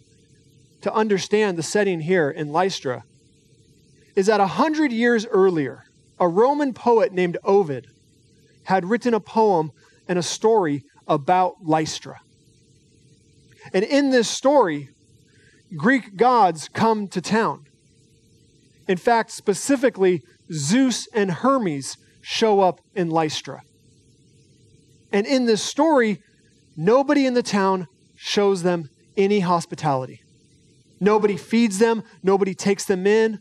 to 0.81 0.93
understand 0.93 1.57
the 1.57 1.63
setting 1.63 2.01
here 2.01 2.29
in 2.29 2.49
Lystra, 2.49 3.05
is 4.17 4.27
that 4.27 4.41
a 4.41 4.49
hundred 4.49 4.91
years 4.91 5.25
earlier, 5.27 5.85
a 6.19 6.27
Roman 6.27 6.75
poet 6.75 7.13
named 7.13 7.39
Ovid 7.45 7.87
had 8.65 8.85
written 8.85 9.15
a 9.15 9.21
poem 9.21 9.71
and 10.09 10.19
a 10.19 10.25
story 10.25 10.83
about 11.07 11.55
Lystra. 11.63 12.19
And 13.73 13.85
in 13.85 14.11
this 14.11 14.29
story, 14.29 14.89
Greek 15.77 16.17
gods 16.17 16.69
come 16.69 17.07
to 17.11 17.21
town. 17.21 17.63
In 18.89 18.99
fact, 18.99 19.31
specifically, 19.31 20.21
Zeus 20.53 21.07
and 21.15 21.31
Hermes 21.31 21.97
show 22.23 22.59
up 22.59 22.81
in 22.97 23.09
Lystra. 23.09 23.63
And 25.13 25.27
in 25.27 25.47
this 25.47 25.63
story, 25.63 26.21
nobody 26.77 27.27
in 27.27 27.35
the 27.35 27.43
town 27.43 27.87
shows 28.17 28.63
them 28.63 28.89
any 29.17 29.41
hospitality. 29.41 30.21
Nobody 31.01 31.37
feeds 31.37 31.79
them, 31.79 32.05
nobody 32.23 32.55
takes 32.55 32.85
them 32.85 33.07
in, 33.07 33.41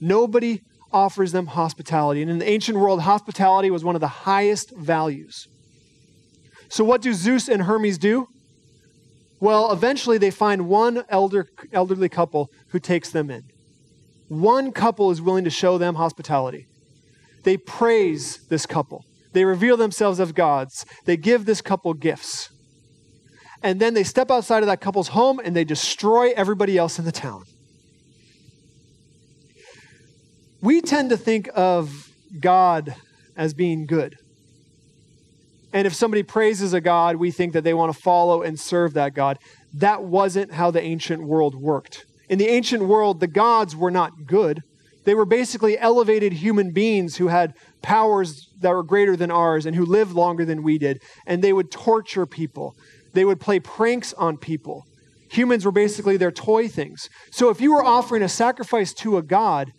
nobody 0.00 0.60
offers 0.92 1.32
them 1.32 1.46
hospitality. 1.46 2.22
And 2.22 2.30
in 2.30 2.38
the 2.38 2.48
ancient 2.48 2.78
world, 2.78 3.02
hospitality 3.02 3.70
was 3.70 3.84
one 3.84 3.94
of 3.94 4.00
the 4.00 4.08
highest 4.08 4.76
values. 4.76 5.46
So, 6.68 6.84
what 6.84 7.00
do 7.00 7.14
Zeus 7.14 7.48
and 7.48 7.62
Hermes 7.62 7.98
do? 7.98 8.26
Well, 9.40 9.70
eventually 9.72 10.18
they 10.18 10.30
find 10.30 10.68
one 10.68 11.04
elder, 11.08 11.46
elderly 11.72 12.08
couple 12.08 12.50
who 12.68 12.80
takes 12.80 13.10
them 13.10 13.30
in. 13.30 13.44
One 14.26 14.72
couple 14.72 15.10
is 15.10 15.22
willing 15.22 15.44
to 15.44 15.50
show 15.50 15.78
them 15.78 15.94
hospitality. 15.94 16.66
They 17.44 17.56
praise 17.56 18.46
this 18.48 18.66
couple. 18.66 19.04
They 19.32 19.44
reveal 19.44 19.76
themselves 19.76 20.20
as 20.20 20.32
gods. 20.32 20.84
They 21.04 21.16
give 21.16 21.44
this 21.44 21.60
couple 21.60 21.94
gifts. 21.94 22.50
And 23.62 23.80
then 23.80 23.94
they 23.94 24.04
step 24.04 24.30
outside 24.30 24.62
of 24.62 24.68
that 24.68 24.80
couple's 24.80 25.08
home 25.08 25.40
and 25.42 25.54
they 25.54 25.64
destroy 25.64 26.32
everybody 26.32 26.78
else 26.78 26.98
in 26.98 27.04
the 27.04 27.12
town. 27.12 27.42
We 30.60 30.80
tend 30.80 31.10
to 31.10 31.16
think 31.16 31.48
of 31.54 32.10
God 32.40 32.94
as 33.36 33.54
being 33.54 33.86
good. 33.86 34.16
And 35.72 35.86
if 35.86 35.94
somebody 35.94 36.22
praises 36.22 36.72
a 36.72 36.80
God, 36.80 37.16
we 37.16 37.30
think 37.30 37.52
that 37.52 37.62
they 37.62 37.74
want 37.74 37.92
to 37.92 38.00
follow 38.00 38.42
and 38.42 38.58
serve 38.58 38.94
that 38.94 39.14
God. 39.14 39.38
That 39.74 40.02
wasn't 40.02 40.52
how 40.52 40.70
the 40.70 40.82
ancient 40.82 41.22
world 41.22 41.54
worked. 41.54 42.04
In 42.28 42.38
the 42.38 42.48
ancient 42.48 42.84
world, 42.84 43.20
the 43.20 43.26
gods 43.26 43.76
were 43.76 43.90
not 43.90 44.12
good. 44.26 44.62
They 45.04 45.14
were 45.14 45.24
basically 45.24 45.78
elevated 45.78 46.34
human 46.34 46.72
beings 46.72 47.16
who 47.16 47.28
had 47.28 47.54
powers 47.82 48.48
that 48.60 48.70
were 48.70 48.82
greater 48.82 49.16
than 49.16 49.30
ours 49.30 49.66
and 49.66 49.76
who 49.76 49.84
lived 49.84 50.12
longer 50.12 50.44
than 50.44 50.62
we 50.62 50.78
did. 50.78 51.02
And 51.26 51.42
they 51.42 51.52
would 51.52 51.70
torture 51.70 52.26
people, 52.26 52.74
they 53.12 53.24
would 53.24 53.40
play 53.40 53.60
pranks 53.60 54.12
on 54.14 54.36
people. 54.36 54.84
Humans 55.30 55.64
were 55.64 55.72
basically 55.72 56.16
their 56.16 56.30
toy 56.30 56.68
things. 56.68 57.10
So 57.30 57.50
if 57.50 57.60
you 57.60 57.72
were 57.72 57.84
offering 57.84 58.22
a 58.22 58.28
sacrifice 58.28 58.94
to 58.94 59.18
a 59.18 59.22
god, 59.22 59.72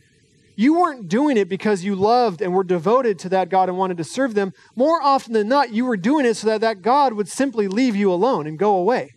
you 0.56 0.78
weren't 0.78 1.08
doing 1.08 1.38
it 1.38 1.48
because 1.48 1.84
you 1.86 1.96
loved 1.96 2.42
and 2.42 2.54
were 2.54 2.66
devoted 2.66 3.18
to 3.20 3.30
that 3.30 3.50
God 3.50 3.70
and 3.70 3.78
wanted 3.78 3.98
to 3.98 4.04
serve 4.04 4.34
them. 4.34 4.52
More 4.76 5.02
often 5.02 5.34
than 5.34 5.48
not, 5.48 5.72
you 5.72 5.86
were 5.86 5.98
doing 5.98 6.26
it 6.26 6.36
so 6.36 6.48
that 6.48 6.62
that 6.62 6.82
God 6.82 7.14
would 7.14 7.30
simply 7.30 7.68
leave 7.68 7.96
you 7.96 8.12
alone 8.12 8.46
and 8.46 8.60
go 8.60 8.76
away. 8.76 9.12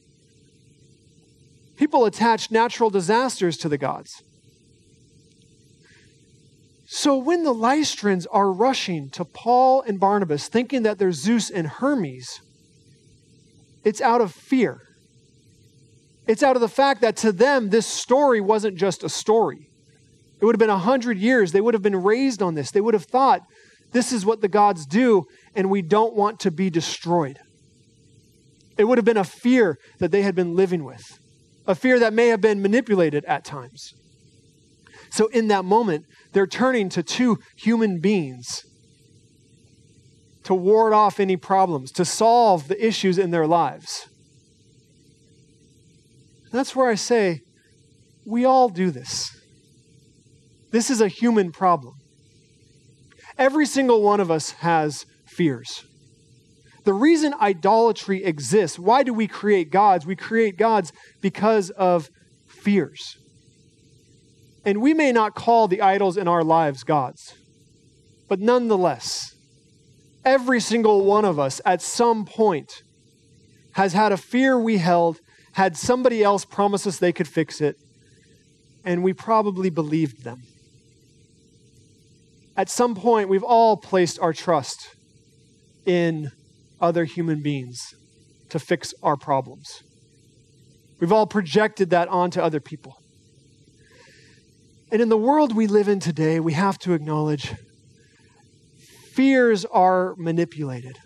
People 1.76 2.04
attach 2.04 2.52
natural 2.52 2.90
disasters 2.90 3.56
to 3.58 3.68
the 3.68 3.76
gods. 3.76 4.22
So 7.02 7.16
when 7.16 7.42
the 7.42 7.52
Lystrans 7.52 8.28
are 8.30 8.52
rushing 8.52 9.10
to 9.10 9.24
Paul 9.24 9.82
and 9.82 9.98
Barnabas, 9.98 10.46
thinking 10.46 10.84
that 10.84 11.00
they're 11.00 11.10
Zeus 11.10 11.50
and 11.50 11.66
Hermes, 11.66 12.40
it's 13.82 14.00
out 14.00 14.20
of 14.20 14.30
fear. 14.30 14.80
It's 16.28 16.44
out 16.44 16.54
of 16.54 16.62
the 16.62 16.68
fact 16.68 17.00
that 17.00 17.16
to 17.16 17.32
them, 17.32 17.70
this 17.70 17.88
story 17.88 18.40
wasn't 18.40 18.76
just 18.76 19.02
a 19.02 19.08
story. 19.08 19.68
It 20.40 20.44
would 20.44 20.54
have 20.54 20.60
been 20.60 20.70
a 20.70 20.78
hundred 20.78 21.18
years. 21.18 21.50
They 21.50 21.60
would 21.60 21.74
have 21.74 21.82
been 21.82 22.04
raised 22.04 22.40
on 22.40 22.54
this. 22.54 22.70
They 22.70 22.80
would 22.80 22.94
have 22.94 23.06
thought, 23.06 23.40
this 23.90 24.12
is 24.12 24.24
what 24.24 24.40
the 24.40 24.46
gods 24.46 24.86
do, 24.86 25.24
and 25.56 25.68
we 25.68 25.82
don't 25.82 26.14
want 26.14 26.38
to 26.38 26.52
be 26.52 26.70
destroyed. 26.70 27.40
It 28.78 28.84
would 28.84 28.98
have 28.98 29.04
been 29.04 29.16
a 29.16 29.24
fear 29.24 29.76
that 29.98 30.12
they 30.12 30.22
had 30.22 30.36
been 30.36 30.54
living 30.54 30.84
with, 30.84 31.18
a 31.66 31.74
fear 31.74 31.98
that 31.98 32.12
may 32.12 32.28
have 32.28 32.40
been 32.40 32.62
manipulated 32.62 33.24
at 33.24 33.44
times. 33.44 33.92
So, 35.10 35.26
in 35.26 35.48
that 35.48 35.66
moment, 35.66 36.06
they're 36.32 36.46
turning 36.46 36.88
to 36.90 37.02
two 37.02 37.38
human 37.56 38.00
beings 38.00 38.62
to 40.44 40.54
ward 40.54 40.92
off 40.92 41.20
any 41.20 41.36
problems, 41.36 41.92
to 41.92 42.04
solve 42.04 42.68
the 42.68 42.84
issues 42.84 43.18
in 43.18 43.30
their 43.30 43.46
lives. 43.46 44.08
That's 46.50 46.74
where 46.74 46.88
I 46.88 46.96
say, 46.96 47.40
we 48.26 48.44
all 48.44 48.68
do 48.68 48.90
this. 48.90 49.30
This 50.70 50.90
is 50.90 51.00
a 51.00 51.08
human 51.08 51.52
problem. 51.52 51.94
Every 53.38 53.66
single 53.66 54.02
one 54.02 54.20
of 54.20 54.30
us 54.30 54.50
has 54.50 55.06
fears. 55.26 55.84
The 56.84 56.92
reason 56.92 57.34
idolatry 57.40 58.24
exists, 58.24 58.78
why 58.78 59.02
do 59.02 59.14
we 59.14 59.28
create 59.28 59.70
gods? 59.70 60.04
We 60.04 60.16
create 60.16 60.56
gods 60.58 60.92
because 61.20 61.70
of 61.70 62.08
fears. 62.48 63.16
And 64.64 64.80
we 64.80 64.94
may 64.94 65.12
not 65.12 65.34
call 65.34 65.68
the 65.68 65.80
idols 65.80 66.16
in 66.16 66.28
our 66.28 66.44
lives 66.44 66.84
gods, 66.84 67.34
but 68.28 68.38
nonetheless, 68.38 69.34
every 70.24 70.60
single 70.60 71.04
one 71.04 71.24
of 71.24 71.38
us 71.38 71.60
at 71.64 71.82
some 71.82 72.24
point 72.24 72.82
has 73.72 73.92
had 73.92 74.12
a 74.12 74.16
fear 74.16 74.58
we 74.58 74.78
held, 74.78 75.20
had 75.52 75.76
somebody 75.76 76.22
else 76.22 76.44
promise 76.44 76.86
us 76.86 76.98
they 76.98 77.12
could 77.12 77.28
fix 77.28 77.60
it, 77.60 77.76
and 78.84 79.02
we 79.02 79.12
probably 79.12 79.70
believed 79.70 80.22
them 80.24 80.42
at 82.56 82.68
some 82.68 82.94
point, 82.94 83.28
we've 83.28 83.42
all 83.42 83.76
placed 83.76 84.18
our 84.20 84.32
trust 84.32 84.94
in 85.86 86.30
other 86.80 87.04
human 87.04 87.42
beings 87.42 87.94
to 88.50 88.58
fix 88.58 88.92
our 89.02 89.16
problems. 89.16 89.82
We've 91.00 91.12
all 91.12 91.26
projected 91.26 91.90
that 91.90 92.08
onto 92.08 92.40
other 92.40 92.60
people. 92.60 93.01
And 94.92 95.00
in 95.00 95.08
the 95.08 95.16
world 95.16 95.56
we 95.56 95.66
live 95.66 95.88
in 95.88 96.00
today, 96.00 96.38
we 96.38 96.52
have 96.52 96.78
to 96.80 96.92
acknowledge 96.92 97.54
fears 99.14 99.64
are 99.64 100.14
manipulated. 100.18 100.98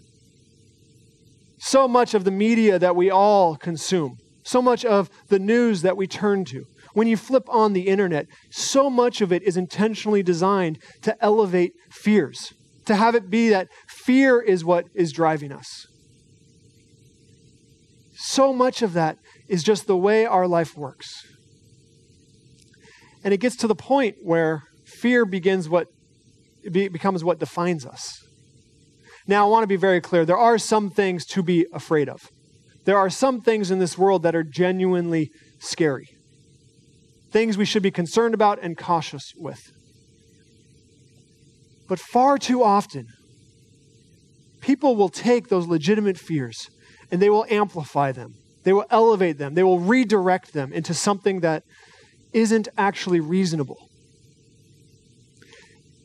So 1.61 1.87
much 1.87 2.13
of 2.13 2.25
the 2.25 2.33
media 2.33 2.81
that 2.81 2.97
we 2.97 3.11
all 3.11 3.55
consume, 3.55 4.17
so 4.43 4.61
much 4.61 4.85
of 4.85 5.09
the 5.29 5.39
news 5.39 5.83
that 5.83 5.97
we 5.97 6.09
turn 6.09 6.45
to, 6.47 6.65
when 6.95 7.07
you 7.07 7.17
flip 7.17 7.45
on 7.49 7.75
the 7.75 7.87
internet, 7.87 8.27
so 8.51 8.91
much 8.91 9.21
of 9.21 9.33
it 9.33 9.45
is 9.45 9.57
intentionally 9.57 10.25
designed 10.25 10.83
to 11.03 11.17
elevate 11.23 11.71
fears, 11.93 12.53
to 12.87 12.97
have 12.97 13.15
it 13.15 13.31
be 13.31 13.51
that 13.51 13.69
fear 13.89 14.41
is 14.41 14.65
what 14.65 14.87
is 14.97 15.13
driving 15.13 15.53
us. 15.53 15.87
So 18.17 18.53
much 18.53 18.83
of 18.83 18.95
that 18.95 19.19
is 19.49 19.63
just 19.63 19.87
the 19.87 19.97
way 19.97 20.27
our 20.27 20.49
life 20.49 20.77
works. 20.77 21.25
And 23.27 23.35
it 23.35 23.39
gets 23.39 23.57
to 23.57 23.67
the 23.67 23.75
point 23.75 24.15
where 24.23 24.63
fear 24.87 25.27
begins 25.27 25.69
what 25.69 25.89
becomes 26.63 27.23
what 27.23 27.39
defines 27.39 27.85
us. 27.85 28.25
Now, 29.27 29.47
I 29.47 29.51
want 29.51 29.65
to 29.65 29.67
be 29.67 29.77
very 29.77 30.01
clear. 30.01 30.25
There 30.25 30.39
are 30.39 30.57
some 30.57 30.91
things 30.91 31.27
to 31.27 31.43
be 31.43 31.67
afraid 31.75 32.09
of. 32.09 32.31
There 32.85 32.97
are 32.97 33.11
some 33.11 33.41
things 33.43 33.73
in 33.73 33.81
this 33.81 33.99
world 33.99 34.23
that 34.23 34.35
are 34.35 34.45
genuinely 34.45 35.31
scary 35.59 36.07
things 37.37 37.59
we 37.59 37.67
should 37.67 37.83
be 37.83 37.91
concerned 37.91 38.33
about 38.33 38.59
and 38.63 38.79
cautious 38.79 39.33
with. 39.37 39.61
But 41.87 41.99
far 41.99 42.39
too 42.39 42.63
often, 42.63 43.07
people 44.63 44.97
will 44.97 45.11
take 45.11 45.49
those 45.49 45.67
legitimate 45.67 46.17
fears 46.17 46.69
and 47.11 47.21
they 47.21 47.29
will 47.29 47.45
amplify 47.51 48.11
them. 48.13 48.33
They 48.65 48.73
will 48.73 48.87
elevate 48.91 49.37
them. 49.37 49.53
They 49.53 49.63
will 49.63 49.81
redirect 49.81 50.55
them 50.55 50.73
into 50.73 50.95
something 50.95 51.41
that 51.41 51.63
isn't 52.37 52.69
actually 52.77 53.19
reasonable. 53.19 53.89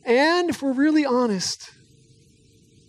And 0.04 0.48
if 0.48 0.62
we're 0.62 0.72
really 0.72 1.04
honest, 1.04 1.70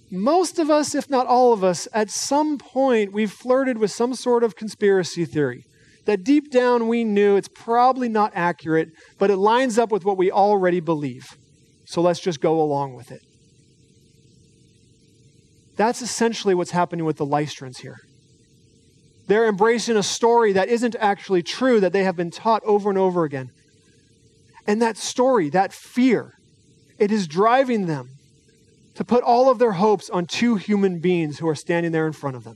most 0.09 0.59
of 0.59 0.69
us, 0.69 0.95
if 0.95 1.09
not 1.09 1.27
all 1.27 1.51
of 1.51 1.61
us, 1.61 1.87
at 1.93 2.09
some 2.09 2.57
point 2.57 3.11
we've 3.11 3.31
flirted 3.31 3.77
with 3.77 3.91
some 3.91 4.15
sort 4.15 4.43
of 4.43 4.55
conspiracy 4.55 5.25
theory 5.25 5.65
that 6.05 6.23
deep 6.23 6.51
down 6.51 6.87
we 6.87 7.03
knew 7.03 7.35
it's 7.35 7.49
probably 7.49 8.07
not 8.07 8.31
accurate, 8.33 8.89
but 9.19 9.29
it 9.29 9.37
lines 9.37 9.77
up 9.77 9.91
with 9.91 10.05
what 10.05 10.17
we 10.17 10.31
already 10.31 10.79
believe. 10.79 11.25
So 11.85 12.01
let's 12.01 12.21
just 12.21 12.39
go 12.39 12.61
along 12.61 12.95
with 12.95 13.11
it. 13.11 13.21
That's 15.75 16.01
essentially 16.01 16.55
what's 16.55 16.71
happening 16.71 17.05
with 17.05 17.17
the 17.17 17.25
Lystrans 17.25 17.81
here. 17.81 17.97
They're 19.27 19.47
embracing 19.47 19.97
a 19.97 20.03
story 20.03 20.53
that 20.53 20.69
isn't 20.69 20.95
actually 20.99 21.43
true, 21.43 21.79
that 21.79 21.93
they 21.93 22.03
have 22.03 22.15
been 22.15 22.31
taught 22.31 22.61
over 22.65 22.89
and 22.89 22.99
over 22.99 23.23
again. 23.23 23.49
And 24.67 24.81
that 24.81 24.97
story, 24.97 25.49
that 25.49 25.73
fear, 25.73 26.33
it 26.97 27.11
is 27.11 27.27
driving 27.27 27.85
them 27.85 28.09
to 28.95 29.03
put 29.03 29.23
all 29.23 29.49
of 29.49 29.59
their 29.59 29.73
hopes 29.73 30.09
on 30.09 30.25
two 30.25 30.55
human 30.55 30.99
beings 30.99 31.39
who 31.39 31.47
are 31.47 31.55
standing 31.55 31.91
there 31.91 32.05
in 32.05 32.13
front 32.13 32.35
of 32.35 32.43
them. 32.43 32.55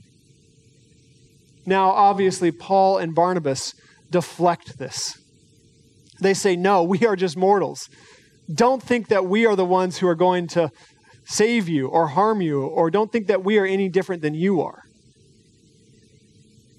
Now, 1.66 1.90
obviously, 1.90 2.50
Paul 2.50 2.98
and 2.98 3.14
Barnabas 3.14 3.74
deflect 4.10 4.78
this. 4.78 5.18
They 6.20 6.34
say, 6.34 6.56
No, 6.56 6.82
we 6.82 7.04
are 7.06 7.16
just 7.16 7.36
mortals. 7.36 7.88
Don't 8.52 8.82
think 8.82 9.08
that 9.08 9.26
we 9.26 9.44
are 9.44 9.56
the 9.56 9.64
ones 9.64 9.98
who 9.98 10.08
are 10.08 10.14
going 10.14 10.46
to 10.48 10.70
save 11.26 11.68
you 11.68 11.88
or 11.88 12.08
harm 12.08 12.40
you, 12.40 12.62
or 12.62 12.90
don't 12.90 13.12
think 13.12 13.26
that 13.26 13.44
we 13.44 13.58
are 13.58 13.66
any 13.66 13.88
different 13.90 14.22
than 14.22 14.34
you 14.34 14.62
are. 14.62 14.80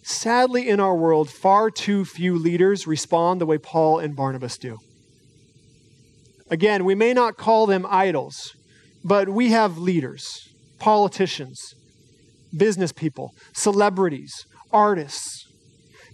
Sadly, 0.10 0.68
in 0.68 0.80
our 0.80 0.96
world, 0.96 1.30
far 1.30 1.70
too 1.70 2.04
few 2.04 2.36
leaders 2.36 2.88
respond 2.88 3.40
the 3.40 3.46
way 3.46 3.60
Paul 3.60 4.00
and 4.00 4.16
Barnabas 4.16 4.58
do. 4.58 4.80
Again, 6.50 6.84
we 6.84 6.96
may 6.96 7.14
not 7.14 7.38
call 7.38 7.68
them 7.68 7.86
idols, 7.88 8.56
but 9.04 9.30
we 9.30 9.52
have 9.52 9.78
leaders, 9.78 10.50
politicians, 10.80 11.76
business 12.58 12.92
people, 12.92 13.36
celebrities, 13.54 14.48
artists, 14.72 15.48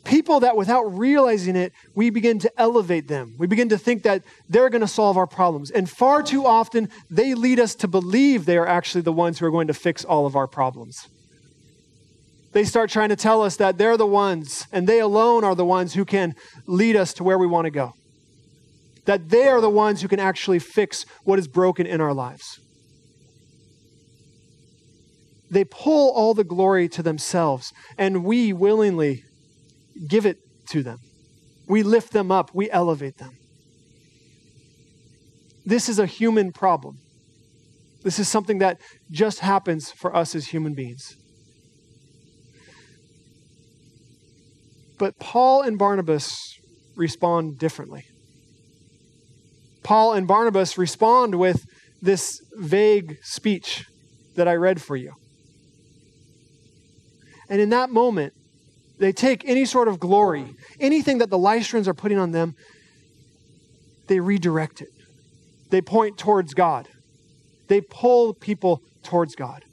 people 0.04 0.42
that 0.42 0.58
without 0.58 0.84
realizing 0.84 1.56
it, 1.56 1.72
we 1.96 2.10
begin 2.10 2.38
to 2.40 2.52
elevate 2.58 3.08
them. 3.08 3.34
We 3.40 3.48
begin 3.48 3.70
to 3.70 3.78
think 3.78 4.04
that 4.04 4.24
they're 4.50 4.70
going 4.70 4.82
to 4.82 4.90
solve 4.90 5.16
our 5.16 5.26
problems. 5.26 5.72
And 5.72 5.90
far 5.90 6.22
too 6.22 6.46
often, 6.46 6.90
they 7.10 7.34
lead 7.34 7.62
us 7.62 7.76
to 7.76 7.88
believe 7.88 8.44
they 8.44 8.58
are 8.58 8.68
actually 8.68 9.02
the 9.04 9.14
ones 9.14 9.40
who 9.40 9.46
are 9.46 9.52
going 9.52 9.68
to 9.68 9.74
fix 9.74 10.04
all 10.04 10.26
of 10.26 10.36
our 10.36 10.48
problems 10.48 11.08
they 12.56 12.64
start 12.64 12.90
trying 12.90 13.10
to 13.10 13.18
tell 13.18 13.42
us 13.42 13.58
that 13.58 13.78
they're 13.78 13.98
the 13.98 14.08
ones 14.08 14.66
and 14.72 14.88
they 14.88 15.02
alone 15.02 15.44
are 15.44 15.56
the 15.56 15.66
ones 15.66 15.94
who 15.94 16.06
can 16.06 16.34
lead 16.66 16.96
us 16.96 17.14
to 17.14 17.22
where 17.22 17.38
we 17.38 17.46
want 17.46 17.66
to 17.66 17.70
go. 17.70 17.92
That 19.04 19.28
they 19.28 19.50
are 19.50 19.60
the 19.60 19.70
ones 19.70 20.02
who 20.02 20.08
can 20.08 20.22
actually 20.22 20.60
fix 20.60 21.06
what 21.26 21.38
is 21.38 21.50
broken 21.50 21.86
in 21.86 22.00
our 22.00 22.14
lives. 22.14 22.62
They 25.52 25.66
pull 25.66 26.14
all 26.14 26.34
the 26.34 26.46
glory 26.46 26.88
to 26.90 27.04
themselves, 27.04 27.74
and 27.98 28.24
we 28.24 28.54
willingly 28.54 29.24
give 30.08 30.26
it 30.26 30.38
to 30.70 30.82
them. 30.82 31.00
We 31.68 31.84
lift 31.84 32.14
them 32.14 32.32
up, 32.32 32.52
we 32.54 32.72
elevate 32.72 33.18
them. 33.18 33.32
This 35.66 35.90
is 35.90 36.00
a 36.00 36.06
human 36.06 36.54
problem. 36.54 37.00
This 38.04 38.18
is 38.18 38.30
something 38.30 38.60
that 38.60 38.80
just 39.12 39.40
happens 39.40 39.92
for 39.92 40.16
us 40.16 40.36
as 40.36 40.48
human 40.48 40.74
beings. 40.74 41.18
But 44.98 45.20
Paul 45.20 45.62
and 45.62 45.78
Barnabas 45.78 46.58
respond 46.96 47.58
differently. 47.58 48.06
Paul 49.84 50.14
and 50.14 50.28
Barnabas 50.28 50.78
respond 50.78 51.36
with 51.36 51.64
this 52.02 52.42
vague 52.54 53.18
speech 53.24 53.86
that 54.36 54.48
I 54.48 54.56
read 54.56 54.82
for 54.82 54.96
you. 54.96 55.14
And 57.50 57.62
in 57.62 57.70
that 57.70 57.90
moment, 57.90 58.34
they 58.98 59.12
take 59.12 59.44
any 59.46 59.66
sort 59.66 59.88
of 59.88 60.00
glory, 60.00 60.56
anything 60.80 61.18
that 61.20 61.30
the 61.30 61.38
Lystrans 61.38 61.88
are 61.88 61.94
putting 61.94 62.18
on 62.18 62.32
them, 62.32 62.56
they 64.08 64.20
redirect 64.20 64.82
it. 64.82 64.90
They 65.70 65.82
point 65.82 66.18
towards 66.18 66.54
God. 66.54 66.88
They 67.68 67.82
pull 67.82 68.34
people 68.34 68.82
towards 69.04 69.36
God. 69.36 69.64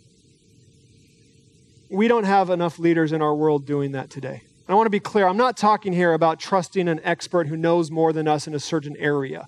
We 1.90 2.08
don't 2.08 2.24
have 2.24 2.50
enough 2.50 2.78
leaders 2.78 3.12
in 3.12 3.22
our 3.22 3.34
world 3.34 3.66
doing 3.66 3.92
that 3.92 4.10
today. 4.10 4.42
I 4.68 4.74
want 4.74 4.86
to 4.86 4.90
be 4.90 5.00
clear 5.00 5.26
I'm 5.26 5.36
not 5.36 5.56
talking 5.56 5.92
here 5.92 6.12
about 6.12 6.40
trusting 6.40 6.88
an 6.88 7.00
expert 7.04 7.48
who 7.48 7.56
knows 7.56 7.90
more 7.90 8.12
than 8.12 8.28
us 8.28 8.46
in 8.46 8.54
a 8.54 8.60
certain 8.60 8.96
area. 8.96 9.44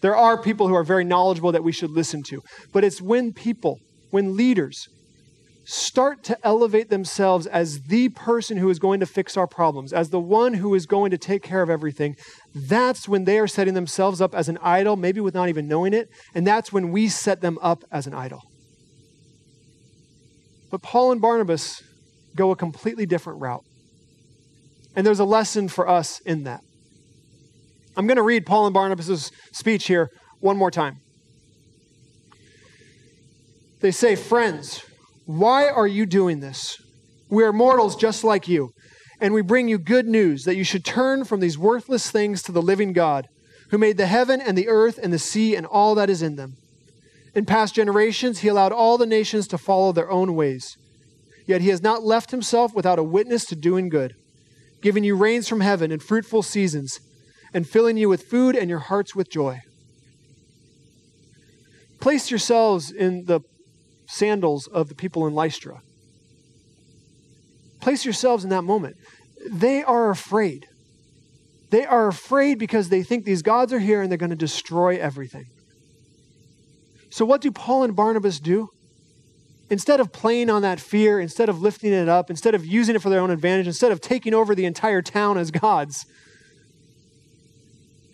There 0.00 0.16
are 0.16 0.40
people 0.40 0.68
who 0.68 0.74
are 0.74 0.84
very 0.84 1.04
knowledgeable 1.04 1.52
that 1.52 1.64
we 1.64 1.72
should 1.72 1.90
listen 1.90 2.22
to. 2.24 2.40
But 2.72 2.84
it's 2.84 3.00
when 3.00 3.32
people, 3.32 3.78
when 4.10 4.36
leaders, 4.36 4.86
start 5.64 6.22
to 6.24 6.38
elevate 6.44 6.88
themselves 6.88 7.46
as 7.46 7.80
the 7.88 8.08
person 8.10 8.56
who 8.56 8.70
is 8.70 8.78
going 8.78 9.00
to 9.00 9.06
fix 9.06 9.36
our 9.36 9.46
problems, 9.46 9.92
as 9.92 10.10
the 10.10 10.20
one 10.20 10.54
who 10.54 10.74
is 10.74 10.86
going 10.86 11.10
to 11.10 11.18
take 11.18 11.42
care 11.42 11.60
of 11.62 11.68
everything, 11.68 12.16
that's 12.54 13.08
when 13.08 13.24
they 13.24 13.38
are 13.38 13.46
setting 13.46 13.74
themselves 13.74 14.20
up 14.20 14.34
as 14.34 14.48
an 14.48 14.58
idol, 14.62 14.96
maybe 14.96 15.20
without 15.20 15.48
even 15.48 15.68
knowing 15.68 15.92
it. 15.92 16.08
And 16.34 16.46
that's 16.46 16.72
when 16.72 16.90
we 16.90 17.08
set 17.08 17.40
them 17.40 17.58
up 17.60 17.84
as 17.90 18.06
an 18.06 18.14
idol. 18.14 18.40
But 20.70 20.82
Paul 20.82 21.12
and 21.12 21.20
Barnabas 21.20 21.82
go 22.34 22.50
a 22.50 22.56
completely 22.56 23.04
different 23.04 23.40
route. 23.40 23.64
And 24.98 25.06
there's 25.06 25.20
a 25.20 25.24
lesson 25.24 25.68
for 25.68 25.88
us 25.88 26.18
in 26.26 26.42
that. 26.42 26.60
I'm 27.96 28.08
going 28.08 28.16
to 28.16 28.22
read 28.24 28.44
Paul 28.44 28.66
and 28.66 28.74
Barnabas' 28.74 29.30
speech 29.52 29.86
here 29.86 30.10
one 30.40 30.56
more 30.56 30.72
time. 30.72 30.96
They 33.80 33.92
say, 33.92 34.16
Friends, 34.16 34.82
why 35.24 35.68
are 35.68 35.86
you 35.86 36.04
doing 36.04 36.40
this? 36.40 36.76
We 37.30 37.44
are 37.44 37.52
mortals 37.52 37.94
just 37.94 38.24
like 38.24 38.48
you, 38.48 38.72
and 39.20 39.32
we 39.32 39.40
bring 39.40 39.68
you 39.68 39.78
good 39.78 40.08
news 40.08 40.42
that 40.42 40.56
you 40.56 40.64
should 40.64 40.84
turn 40.84 41.22
from 41.22 41.38
these 41.38 41.56
worthless 41.56 42.10
things 42.10 42.42
to 42.42 42.50
the 42.50 42.60
living 42.60 42.92
God, 42.92 43.28
who 43.70 43.78
made 43.78 43.98
the 43.98 44.06
heaven 44.06 44.40
and 44.40 44.58
the 44.58 44.66
earth 44.66 44.98
and 45.00 45.12
the 45.12 45.18
sea 45.20 45.54
and 45.54 45.64
all 45.64 45.94
that 45.94 46.10
is 46.10 46.22
in 46.22 46.34
them. 46.34 46.54
In 47.36 47.44
past 47.44 47.72
generations, 47.72 48.40
he 48.40 48.48
allowed 48.48 48.72
all 48.72 48.98
the 48.98 49.06
nations 49.06 49.46
to 49.46 49.58
follow 49.58 49.92
their 49.92 50.10
own 50.10 50.34
ways. 50.34 50.76
Yet 51.46 51.60
he 51.60 51.68
has 51.68 51.82
not 51.82 52.02
left 52.02 52.32
himself 52.32 52.74
without 52.74 52.98
a 52.98 53.04
witness 53.04 53.44
to 53.44 53.54
doing 53.54 53.88
good 53.88 54.14
giving 54.80 55.04
you 55.04 55.16
rains 55.16 55.48
from 55.48 55.60
heaven 55.60 55.90
and 55.90 56.02
fruitful 56.02 56.42
seasons, 56.42 57.00
and 57.52 57.68
filling 57.68 57.96
you 57.96 58.08
with 58.08 58.24
food 58.24 58.54
and 58.54 58.68
your 58.68 58.78
hearts 58.78 59.14
with 59.14 59.30
joy. 59.30 59.60
Place 62.00 62.30
yourselves 62.30 62.90
in 62.90 63.24
the 63.24 63.40
sandals 64.06 64.66
of 64.66 64.88
the 64.88 64.94
people 64.94 65.26
in 65.26 65.34
Lystra. 65.34 65.80
Place 67.80 68.04
yourselves 68.04 68.44
in 68.44 68.50
that 68.50 68.62
moment. 68.62 68.96
They 69.50 69.82
are 69.82 70.10
afraid. 70.10 70.66
They 71.70 71.84
are 71.84 72.08
afraid 72.08 72.58
because 72.58 72.88
they 72.88 73.02
think 73.02 73.24
these 73.24 73.42
gods 73.42 73.72
are 73.72 73.78
here 73.78 74.00
and 74.00 74.10
they're 74.10 74.18
going 74.18 74.30
to 74.30 74.36
destroy 74.36 74.96
everything. 74.96 75.46
So, 77.10 77.24
what 77.24 77.40
do 77.40 77.50
Paul 77.50 77.84
and 77.84 77.96
Barnabas 77.96 78.40
do? 78.40 78.68
Instead 79.70 80.00
of 80.00 80.12
playing 80.12 80.50
on 80.50 80.62
that 80.62 80.80
fear, 80.80 81.20
instead 81.20 81.48
of 81.48 81.60
lifting 81.60 81.92
it 81.92 82.08
up, 82.08 82.30
instead 82.30 82.54
of 82.54 82.64
using 82.64 82.96
it 82.96 83.02
for 83.02 83.10
their 83.10 83.20
own 83.20 83.30
advantage, 83.30 83.66
instead 83.66 83.92
of 83.92 84.00
taking 84.00 84.34
over 84.34 84.54
the 84.54 84.64
entire 84.64 85.02
town 85.02 85.36
as 85.38 85.50
gods, 85.50 86.06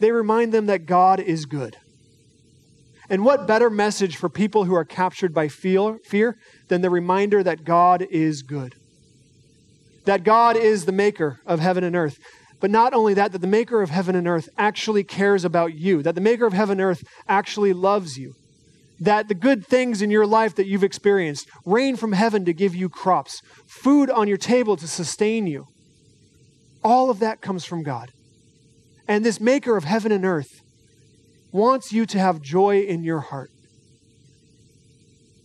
they 0.01 0.11
remind 0.11 0.53
them 0.53 0.67
that 0.67 0.87
God 0.87 1.21
is 1.21 1.47
good. 1.47 1.77
And 3.09 3.25
what 3.25 3.47
better 3.47 3.71
message 3.71 4.17
for 4.17 4.29
people 4.29 4.65
who 4.65 4.75
are 4.75 4.85
captured 4.85 5.35
by 5.35 5.49
fear, 5.49 6.37
than 6.69 6.81
the 6.81 6.91
reminder 6.91 7.43
that 7.43 7.65
God 7.65 8.07
is 8.11 8.43
good? 8.43 8.75
That 10.07 10.25
God 10.25 10.57
is 10.57 10.85
the 10.85 10.93
maker 10.93 11.41
of 11.47 11.61
heaven 11.61 11.85
and 11.85 11.95
earth. 11.95 12.19
But 12.61 12.71
not 12.71 12.95
only 12.95 13.15
that, 13.15 13.33
that 13.33 13.41
the 13.41 13.47
maker 13.47 13.83
of 13.83 13.91
heaven 13.91 14.17
and 14.17 14.27
earth 14.27 14.49
actually 14.57 15.05
cares 15.05 15.45
about 15.45 15.75
you, 15.75 16.03
that 16.03 16.15
the 16.15 16.21
maker 16.21 16.47
of 16.47 16.55
heaven 16.55 16.81
and 16.81 16.89
earth 16.89 17.03
actually 17.29 17.75
loves 17.75 18.17
you, 18.17 18.33
that 19.01 19.29
the 19.29 19.35
good 19.35 19.67
things 19.67 20.03
in 20.03 20.11
your 20.11 20.27
life 20.27 20.55
that 20.55 20.67
you've 20.67 20.85
experienced, 20.85 21.49
rain 21.65 21.97
from 21.97 22.13
heaven 22.13 22.45
to 22.45 22.53
give 22.53 22.75
you 22.75 22.89
crops, 22.89 23.41
food 23.67 24.11
on 24.11 24.29
your 24.29 24.37
table 24.37 24.77
to 24.77 24.87
sustain 24.87 25.47
you, 25.47 25.67
all 26.83 27.11
of 27.11 27.19
that 27.21 27.41
comes 27.41 27.65
from 27.65 27.83
God. 27.83 28.11
And 29.09 29.25
this 29.25 29.41
maker 29.41 29.77
of 29.77 29.85
heaven 29.85 30.13
and 30.13 30.25
earth 30.25 30.61
wants 31.53 31.93
you 31.93 32.07
to 32.07 32.19
have 32.19 32.41
joy 32.41 32.81
in 32.81 33.05
your 33.05 33.21
heart, 33.21 33.51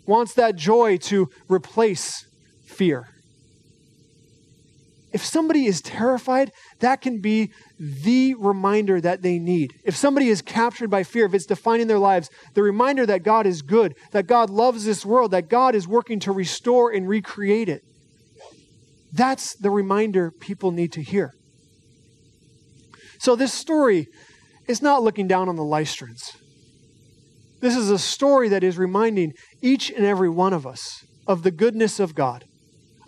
wants 0.05 0.33
that 0.33 0.55
joy 0.55 0.97
to 0.97 1.29
replace 1.47 2.25
fear. 2.65 3.07
If 5.11 5.25
somebody 5.25 5.65
is 5.65 5.81
terrified, 5.81 6.51
that 6.79 7.01
can 7.01 7.19
be 7.19 7.51
the 7.79 8.35
reminder 8.35 9.01
that 9.01 9.21
they 9.21 9.39
need. 9.39 9.73
If 9.83 9.95
somebody 9.95 10.29
is 10.29 10.41
captured 10.41 10.89
by 10.89 11.03
fear, 11.03 11.25
if 11.25 11.33
it's 11.33 11.47
defining 11.47 11.87
their 11.87 11.99
lives, 11.99 12.29
the 12.53 12.61
reminder 12.61 13.05
that 13.07 13.23
God 13.23 13.47
is 13.47 13.61
good, 13.61 13.95
that 14.11 14.27
God 14.27 14.49
loves 14.49 14.85
this 14.85 15.05
world, 15.05 15.31
that 15.31 15.49
God 15.49 15.73
is 15.73 15.87
working 15.87 16.19
to 16.21 16.31
restore 16.31 16.91
and 16.91 17.07
recreate 17.07 17.69
it. 17.69 17.81
That's 19.11 19.55
the 19.55 19.71
reminder 19.71 20.31
people 20.31 20.71
need 20.71 20.91
to 20.93 21.01
hear. 21.01 21.33
So, 23.19 23.35
this 23.35 23.53
story 23.53 24.07
is 24.67 24.81
not 24.81 25.01
looking 25.01 25.27
down 25.27 25.49
on 25.49 25.55
the 25.55 25.63
Lystrans. 25.63 26.35
This 27.59 27.75
is 27.75 27.89
a 27.89 27.99
story 27.99 28.49
that 28.49 28.63
is 28.63 28.77
reminding 28.77 29.33
each 29.61 29.89
and 29.89 30.05
every 30.05 30.29
one 30.29 30.53
of 30.53 30.65
us 30.65 31.03
of 31.27 31.43
the 31.43 31.51
goodness 31.51 31.99
of 31.99 32.15
God, 32.15 32.45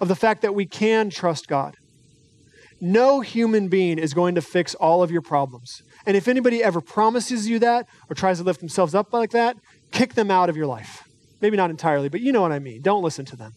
of 0.02 0.08
the 0.08 0.16
fact 0.16 0.42
that 0.42 0.56
we 0.56 0.66
can 0.66 1.10
trust 1.10 1.48
God. 1.48 1.76
No 2.84 3.22
human 3.22 3.68
being 3.68 4.00
is 4.00 4.16
going 4.16 4.34
to 4.36 4.42
fix 4.42 4.74
all 4.74 5.04
of 5.04 5.12
your 5.12 5.22
problems. 5.22 5.84
And 6.08 6.18
if 6.18 6.28
anybody 6.28 6.64
ever 6.64 6.82
promises 6.82 7.48
you 7.48 7.60
that 7.60 7.86
or 8.10 8.16
tries 8.16 8.40
to 8.40 8.44
lift 8.44 8.60
themselves 8.60 8.96
up 8.96 9.14
like 9.14 9.30
that, 9.32 9.56
kick 9.92 10.16
them 10.16 10.32
out 10.32 10.50
of 10.50 10.58
your 10.58 10.66
life. 10.66 11.04
Maybe 11.42 11.58
not 11.58 11.70
entirely, 11.70 12.10
but 12.10 12.22
you 12.22 12.32
know 12.32 12.42
what 12.42 12.52
I 12.52 12.58
mean. 12.58 12.82
Don't 12.82 13.04
listen 13.04 13.24
to 13.26 13.36
them. 13.36 13.52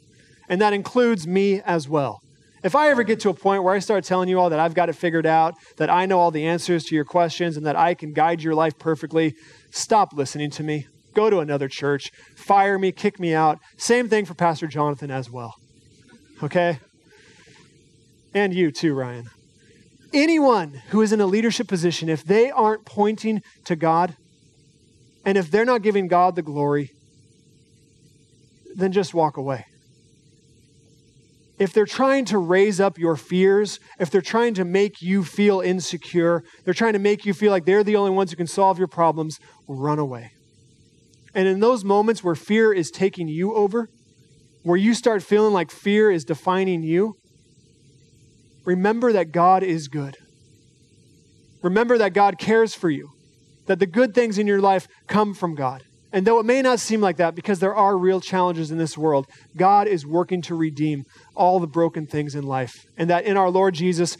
And 0.48 0.60
that 0.60 0.74
includes 0.74 1.26
me 1.26 1.62
as 1.62 1.88
well. 1.88 2.20
If 2.62 2.74
I 2.74 2.90
ever 2.90 3.02
get 3.02 3.20
to 3.20 3.30
a 3.30 3.34
point 3.34 3.62
where 3.62 3.74
I 3.74 3.78
start 3.78 4.04
telling 4.04 4.28
you 4.28 4.38
all 4.38 4.50
that 4.50 4.58
I've 4.58 4.74
got 4.74 4.88
it 4.88 4.94
figured 4.94 5.26
out, 5.26 5.54
that 5.76 5.90
I 5.90 6.06
know 6.06 6.18
all 6.18 6.30
the 6.30 6.46
answers 6.46 6.84
to 6.84 6.94
your 6.94 7.04
questions, 7.04 7.56
and 7.56 7.66
that 7.66 7.76
I 7.76 7.94
can 7.94 8.12
guide 8.12 8.42
your 8.42 8.54
life 8.54 8.78
perfectly, 8.78 9.34
stop 9.70 10.12
listening 10.14 10.50
to 10.52 10.62
me. 10.62 10.86
Go 11.14 11.30
to 11.30 11.38
another 11.38 11.68
church, 11.68 12.10
fire 12.36 12.78
me, 12.78 12.90
kick 12.90 13.20
me 13.20 13.34
out. 13.34 13.58
Same 13.76 14.08
thing 14.08 14.24
for 14.24 14.34
Pastor 14.34 14.66
Jonathan 14.66 15.10
as 15.10 15.30
well. 15.30 15.54
Okay? 16.42 16.78
And 18.34 18.52
you 18.52 18.72
too, 18.72 18.94
Ryan. 18.94 19.30
Anyone 20.12 20.82
who 20.88 21.00
is 21.00 21.12
in 21.12 21.20
a 21.20 21.26
leadership 21.26 21.68
position, 21.68 22.08
if 22.08 22.24
they 22.24 22.50
aren't 22.50 22.84
pointing 22.84 23.42
to 23.64 23.76
God, 23.76 24.16
and 25.24 25.38
if 25.38 25.50
they're 25.50 25.64
not 25.64 25.82
giving 25.82 26.08
God 26.08 26.36
the 26.36 26.42
glory, 26.42 26.90
then 28.74 28.92
just 28.92 29.14
walk 29.14 29.36
away. 29.36 29.64
If 31.58 31.72
they're 31.72 31.86
trying 31.86 32.24
to 32.26 32.38
raise 32.38 32.80
up 32.80 32.98
your 32.98 33.16
fears, 33.16 33.78
if 34.00 34.10
they're 34.10 34.20
trying 34.20 34.54
to 34.54 34.64
make 34.64 35.00
you 35.00 35.22
feel 35.22 35.60
insecure, 35.60 36.42
they're 36.64 36.74
trying 36.74 36.94
to 36.94 36.98
make 36.98 37.24
you 37.24 37.32
feel 37.32 37.52
like 37.52 37.64
they're 37.64 37.84
the 37.84 37.96
only 37.96 38.10
ones 38.10 38.30
who 38.30 38.36
can 38.36 38.48
solve 38.48 38.78
your 38.78 38.88
problems, 38.88 39.38
run 39.68 40.00
away. 40.00 40.32
And 41.32 41.46
in 41.46 41.60
those 41.60 41.84
moments 41.84 42.24
where 42.24 42.34
fear 42.34 42.72
is 42.72 42.90
taking 42.90 43.28
you 43.28 43.54
over, 43.54 43.88
where 44.62 44.76
you 44.76 44.94
start 44.94 45.22
feeling 45.22 45.52
like 45.52 45.70
fear 45.70 46.10
is 46.10 46.24
defining 46.24 46.82
you, 46.82 47.14
remember 48.64 49.12
that 49.12 49.32
God 49.32 49.62
is 49.62 49.88
good. 49.88 50.16
Remember 51.62 51.96
that 51.98 52.12
God 52.12 52.38
cares 52.38 52.74
for 52.74 52.90
you, 52.90 53.10
that 53.66 53.78
the 53.78 53.86
good 53.86 54.14
things 54.14 54.38
in 54.38 54.46
your 54.46 54.60
life 54.60 54.86
come 55.08 55.34
from 55.34 55.54
God. 55.54 55.82
And 56.12 56.26
though 56.26 56.38
it 56.38 56.46
may 56.46 56.62
not 56.62 56.78
seem 56.78 57.00
like 57.00 57.16
that 57.16 57.34
because 57.34 57.58
there 57.58 57.74
are 57.74 57.98
real 57.98 58.20
challenges 58.20 58.70
in 58.70 58.78
this 58.78 58.96
world, 58.96 59.26
God 59.56 59.88
is 59.88 60.06
working 60.06 60.42
to 60.42 60.54
redeem 60.54 61.04
all 61.34 61.58
the 61.58 61.66
broken 61.66 62.06
things 62.06 62.36
in 62.36 62.44
life. 62.44 62.72
And 62.96 63.10
that 63.10 63.24
in 63.24 63.36
our 63.36 63.50
Lord 63.50 63.74
Jesus, 63.74 64.16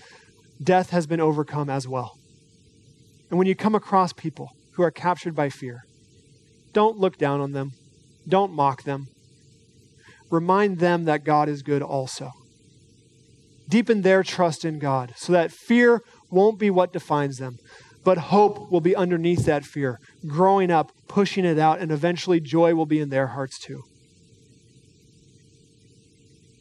death 0.60 0.90
has 0.90 1.06
been 1.06 1.20
overcome 1.20 1.70
as 1.70 1.86
well. 1.86 2.16
And 3.30 3.38
when 3.38 3.46
you 3.46 3.54
come 3.54 3.74
across 3.74 4.12
people 4.12 4.48
who 4.72 4.82
are 4.82 4.90
captured 4.90 5.36
by 5.36 5.50
fear, 5.50 5.82
don't 6.72 6.98
look 6.98 7.16
down 7.16 7.40
on 7.40 7.52
them, 7.52 7.70
don't 8.26 8.52
mock 8.52 8.82
them. 8.82 9.06
Remind 10.30 10.78
them 10.78 11.04
that 11.04 11.22
God 11.22 11.48
is 11.48 11.62
good 11.62 11.82
also. 11.82 12.32
Deepen 13.68 14.02
their 14.02 14.22
trust 14.22 14.64
in 14.64 14.78
God 14.78 15.14
so 15.16 15.32
that 15.32 15.50
fear 15.50 16.02
won't 16.30 16.58
be 16.58 16.70
what 16.70 16.92
defines 16.92 17.38
them, 17.38 17.56
but 18.04 18.18
hope 18.18 18.70
will 18.70 18.80
be 18.80 18.94
underneath 18.94 19.46
that 19.46 19.64
fear, 19.64 19.98
growing 20.26 20.70
up, 20.70 20.92
pushing 21.08 21.44
it 21.44 21.58
out, 21.58 21.78
and 21.80 21.90
eventually 21.90 22.40
joy 22.40 22.74
will 22.74 22.86
be 22.86 23.00
in 23.00 23.08
their 23.08 23.28
hearts 23.28 23.58
too. 23.58 23.82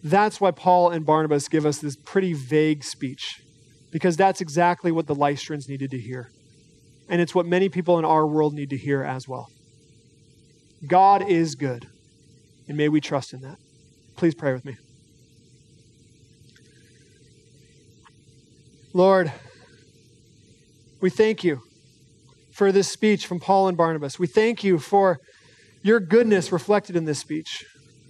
That's 0.02 0.42
why 0.42 0.52
Paul 0.52 0.90
and 0.90 1.06
Barnabas 1.06 1.48
give 1.48 1.66
us 1.66 1.80
this 1.80 1.96
pretty 1.96 2.34
vague 2.34 2.84
speech, 2.84 3.42
because 3.92 4.18
that's 4.18 4.42
exactly 4.42 4.92
what 4.92 5.08
the 5.08 5.16
Lystrans 5.16 5.70
needed 5.70 5.92
to 5.92 6.00
hear. 6.00 6.30
And 7.10 7.22
it's 7.22 7.36
what 7.36 7.46
many 7.46 7.70
people 7.70 8.00
in 8.00 8.06
our 8.06 8.26
world 8.26 8.54
need 8.54 8.70
to 8.70 8.78
hear 8.78 9.04
as 9.04 9.28
well. 9.28 9.48
God 10.88 11.28
is 11.28 11.56
good, 11.56 11.88
and 12.68 12.78
may 12.78 12.90
we 12.90 13.00
trust 13.02 13.34
in 13.34 13.42
that. 13.42 13.58
Please 14.18 14.36
pray 14.36 14.54
with 14.54 14.66
me. 14.66 14.76
Lord, 18.96 19.34
we 21.02 21.10
thank 21.10 21.44
you 21.44 21.64
for 22.52 22.72
this 22.72 22.92
speech 22.92 23.26
from 23.26 23.40
Paul 23.40 23.68
and 23.68 23.76
Barnabas. 23.76 24.20
We 24.20 24.28
thank 24.28 24.64
you 24.64 24.78
for 24.78 25.18
your 25.82 26.00
goodness 26.00 26.52
reflected 26.52 26.96
in 26.96 27.06
this 27.06 27.18
speech. 27.18 27.66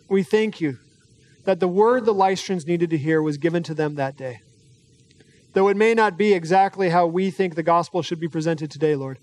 We 0.09 0.23
thank 0.23 0.59
you 0.59 0.77
that 1.45 1.61
the 1.61 1.69
word 1.69 2.03
the 2.03 2.13
Lystrans 2.13 2.67
needed 2.67 2.89
to 2.89 2.97
hear 2.97 3.21
was 3.21 3.37
given 3.37 3.63
to 3.63 3.73
them 3.73 3.95
that 3.95 4.17
day. 4.17 4.39
Though 5.53 5.69
it 5.69 5.77
may 5.77 5.93
not 5.93 6.17
be 6.17 6.33
exactly 6.33 6.89
how 6.89 7.07
we 7.07 7.31
think 7.31 7.55
the 7.55 7.63
gospel 7.63 8.01
should 8.01 8.19
be 8.19 8.27
presented 8.27 8.69
today, 8.69 8.97
Lord, 8.97 9.19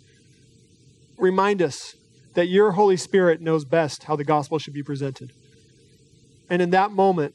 remind 1.18 1.61
us 1.61 1.94
that 2.37 2.46
your 2.46 2.73
Holy 2.73 2.96
Spirit 2.96 3.42
knows 3.42 3.66
best 3.66 4.05
how 4.05 4.16
the 4.16 4.25
gospel 4.25 4.59
should 4.59 4.73
be 4.73 4.83
presented. 4.83 5.31
And 6.49 6.62
in 6.62 6.70
that 6.70 6.90
moment, 6.90 7.35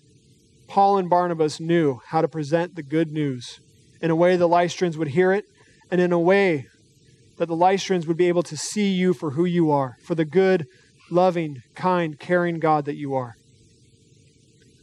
Paul 0.68 0.98
and 0.98 1.12
Barnabas 1.12 1.60
knew 1.60 2.02
how 2.08 2.22
to 2.22 2.28
present 2.28 2.76
the 2.76 2.82
good 2.82 3.12
news 3.12 3.60
in 4.02 4.12
a 4.12 4.16
way 4.16 4.36
the 4.36 4.50
Lystrans 4.50 4.96
would 4.98 5.10
hear 5.10 5.32
it 5.32 5.46
and 5.92 6.02
in 6.02 6.12
a 6.12 6.20
way 6.20 6.68
that 7.38 7.48
the 7.48 7.56
Lystrans 7.56 8.08
would 8.08 8.18
be 8.18 8.28
able 8.28 8.44
to 8.44 8.58
see 8.58 8.92
you 8.92 9.14
for 9.14 9.32
who 9.32 9.46
you 9.46 9.72
are, 9.72 9.96
for 10.04 10.16
the 10.16 10.26
good, 10.26 10.66
loving, 11.12 11.58
kind, 11.76 12.20
caring 12.20 12.60
God 12.60 12.86
that 12.86 12.96
you 12.96 13.14
are. 13.14 13.34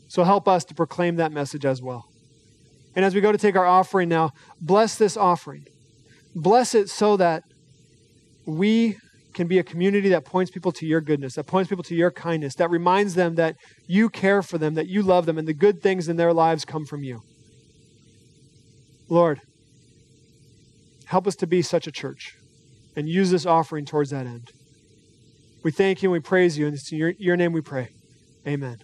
So 0.09 0.25
help 0.25 0.46
us 0.46 0.64
to 0.66 0.75
proclaim 0.75 1.16
that 1.16 1.33
message 1.33 1.64
as 1.64 1.81
well. 1.81 2.05
And 2.94 3.05
as 3.05 3.14
we 3.14 3.20
go 3.20 3.33
to 3.33 3.38
take 3.38 3.57
our 3.57 3.66
offering 3.66 4.09
now, 4.09 4.31
bless 4.61 4.96
this 4.96 5.16
offering. 5.16 5.64
Bless 6.35 6.75
it 6.75 6.90
so 6.90 7.16
that 7.16 7.42
we 8.46 8.96
can 9.33 9.46
be 9.46 9.59
a 9.59 9.62
community 9.62 10.11
that 10.11 10.27
points 10.27 10.51
people 10.51 10.72
to 10.72 10.87
your 10.87 11.01
goodness, 11.01 11.35
that 11.37 11.46
points 11.46 11.70
people 11.70 11.85
to 11.85 11.94
your 11.94 12.11
kindness, 12.11 12.55
that 12.57 12.68
reminds 12.68 13.14
them 13.14 13.37
that 13.37 13.57
you 13.87 14.11
care 14.11 14.42
for 14.42 14.59
them, 14.59 14.75
that 14.75 14.88
you 14.88 15.03
love 15.03 15.25
them, 15.25 15.38
and 15.38 15.48
the 15.48 15.55
good 15.55 15.83
things 15.83 16.09
in 16.09 16.16
their 16.16 16.35
lives 16.35 16.66
come 16.66 16.85
from 16.85 17.03
you. 17.03 17.22
Lord, 19.12 19.42
Help 21.12 21.27
us 21.27 21.37
to 21.37 21.46
be 21.46 21.61
such 21.61 21.87
a 21.87 21.92
church 21.92 22.38
and 22.96 23.07
use 23.07 23.31
this 23.31 23.44
offering 23.44 23.85
towards 23.85 24.09
that 24.09 24.25
end. 24.25 24.51
We 25.62 25.70
thank 25.70 26.03
you 26.03 26.09
and 26.09 26.12
we 26.14 26.20
praise 26.20 26.57
you, 26.57 26.64
and 26.66 26.75
it's 26.75 26.90
in 26.90 26.96
your, 26.96 27.11
your 27.18 27.37
name 27.37 27.53
we 27.53 27.61
pray. 27.61 27.90
Amen. 28.48 28.79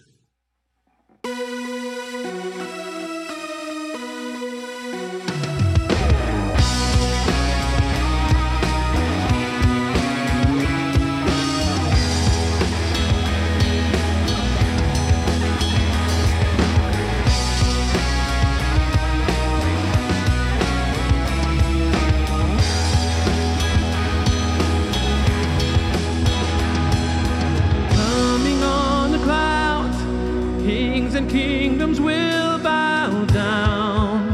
will 31.97 32.59
bow 32.59 33.23
down. 33.27 34.27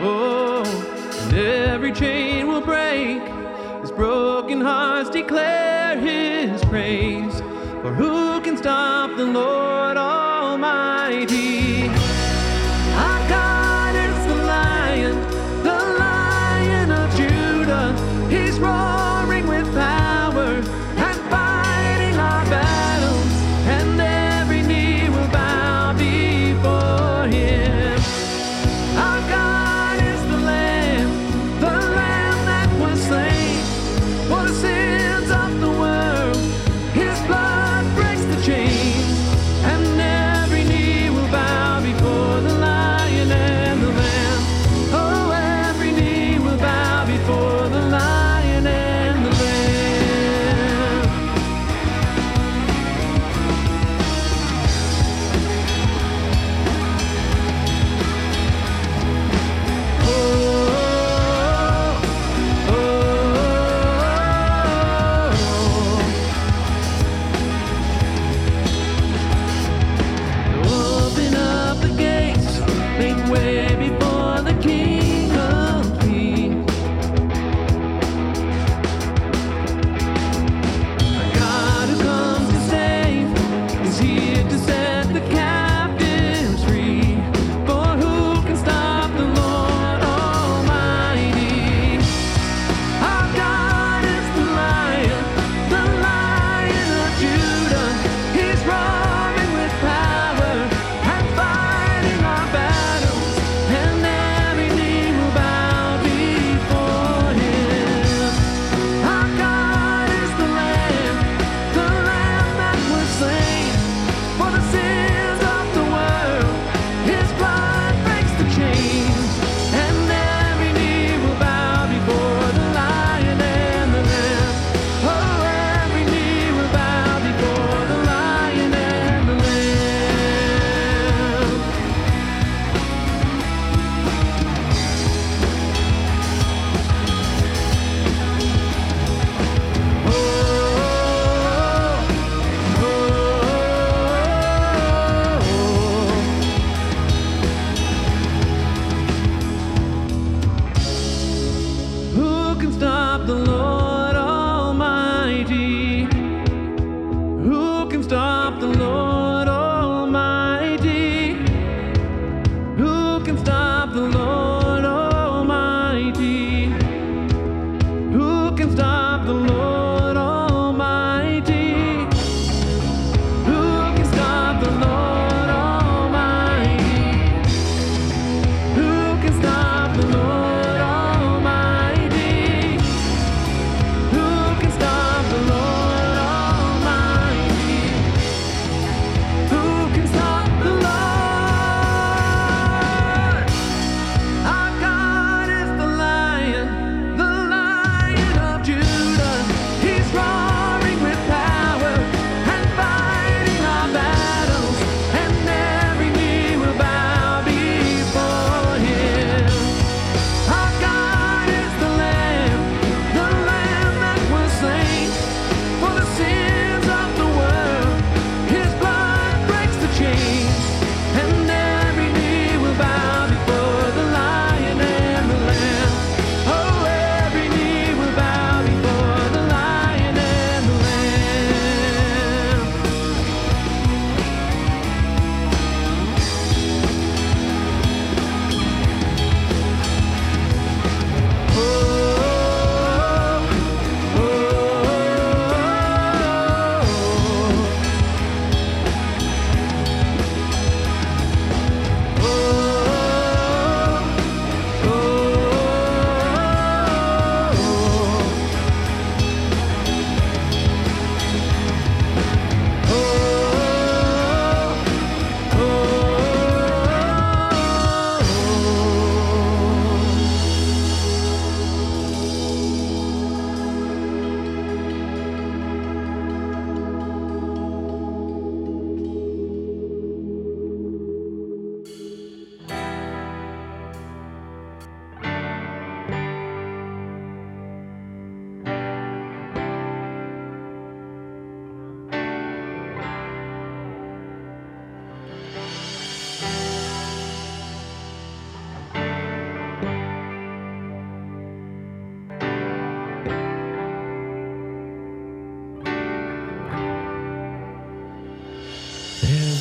Oh, 0.00 0.62
and 1.22 1.34
every 1.34 1.92
chain 1.92 2.46
will 2.46 2.60
break 2.60 3.22
as 3.82 3.90
broken 3.90 4.60
hearts 4.60 5.08
declare 5.08 5.98
his 5.98 6.62
praise. 6.66 7.40
For 7.80 7.94
who 7.94 8.42
can 8.42 8.58
stop 8.58 9.16
the 9.16 9.24
Lord? 9.24 9.63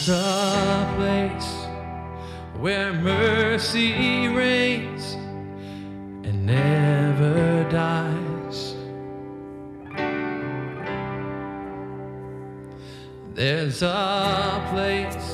There's 0.05 0.19
a 0.19 0.93
place 0.97 1.53
where 2.59 2.91
mercy 2.91 4.27
reigns 4.27 5.13
and 6.27 6.45
never 6.45 7.63
dies. 7.71 8.75
There's 13.33 13.81
a 13.81 14.67
place 14.71 15.29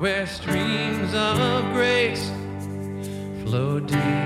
where 0.00 0.26
streams 0.26 1.14
of 1.14 1.72
grace 1.72 2.28
flow 3.44 3.78
deep 3.78 4.19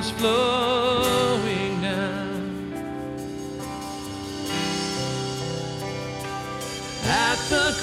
comes 0.00 0.10
flowing 0.12 1.82
down. 1.82 2.72
At 7.04 7.38
the. 7.50 7.79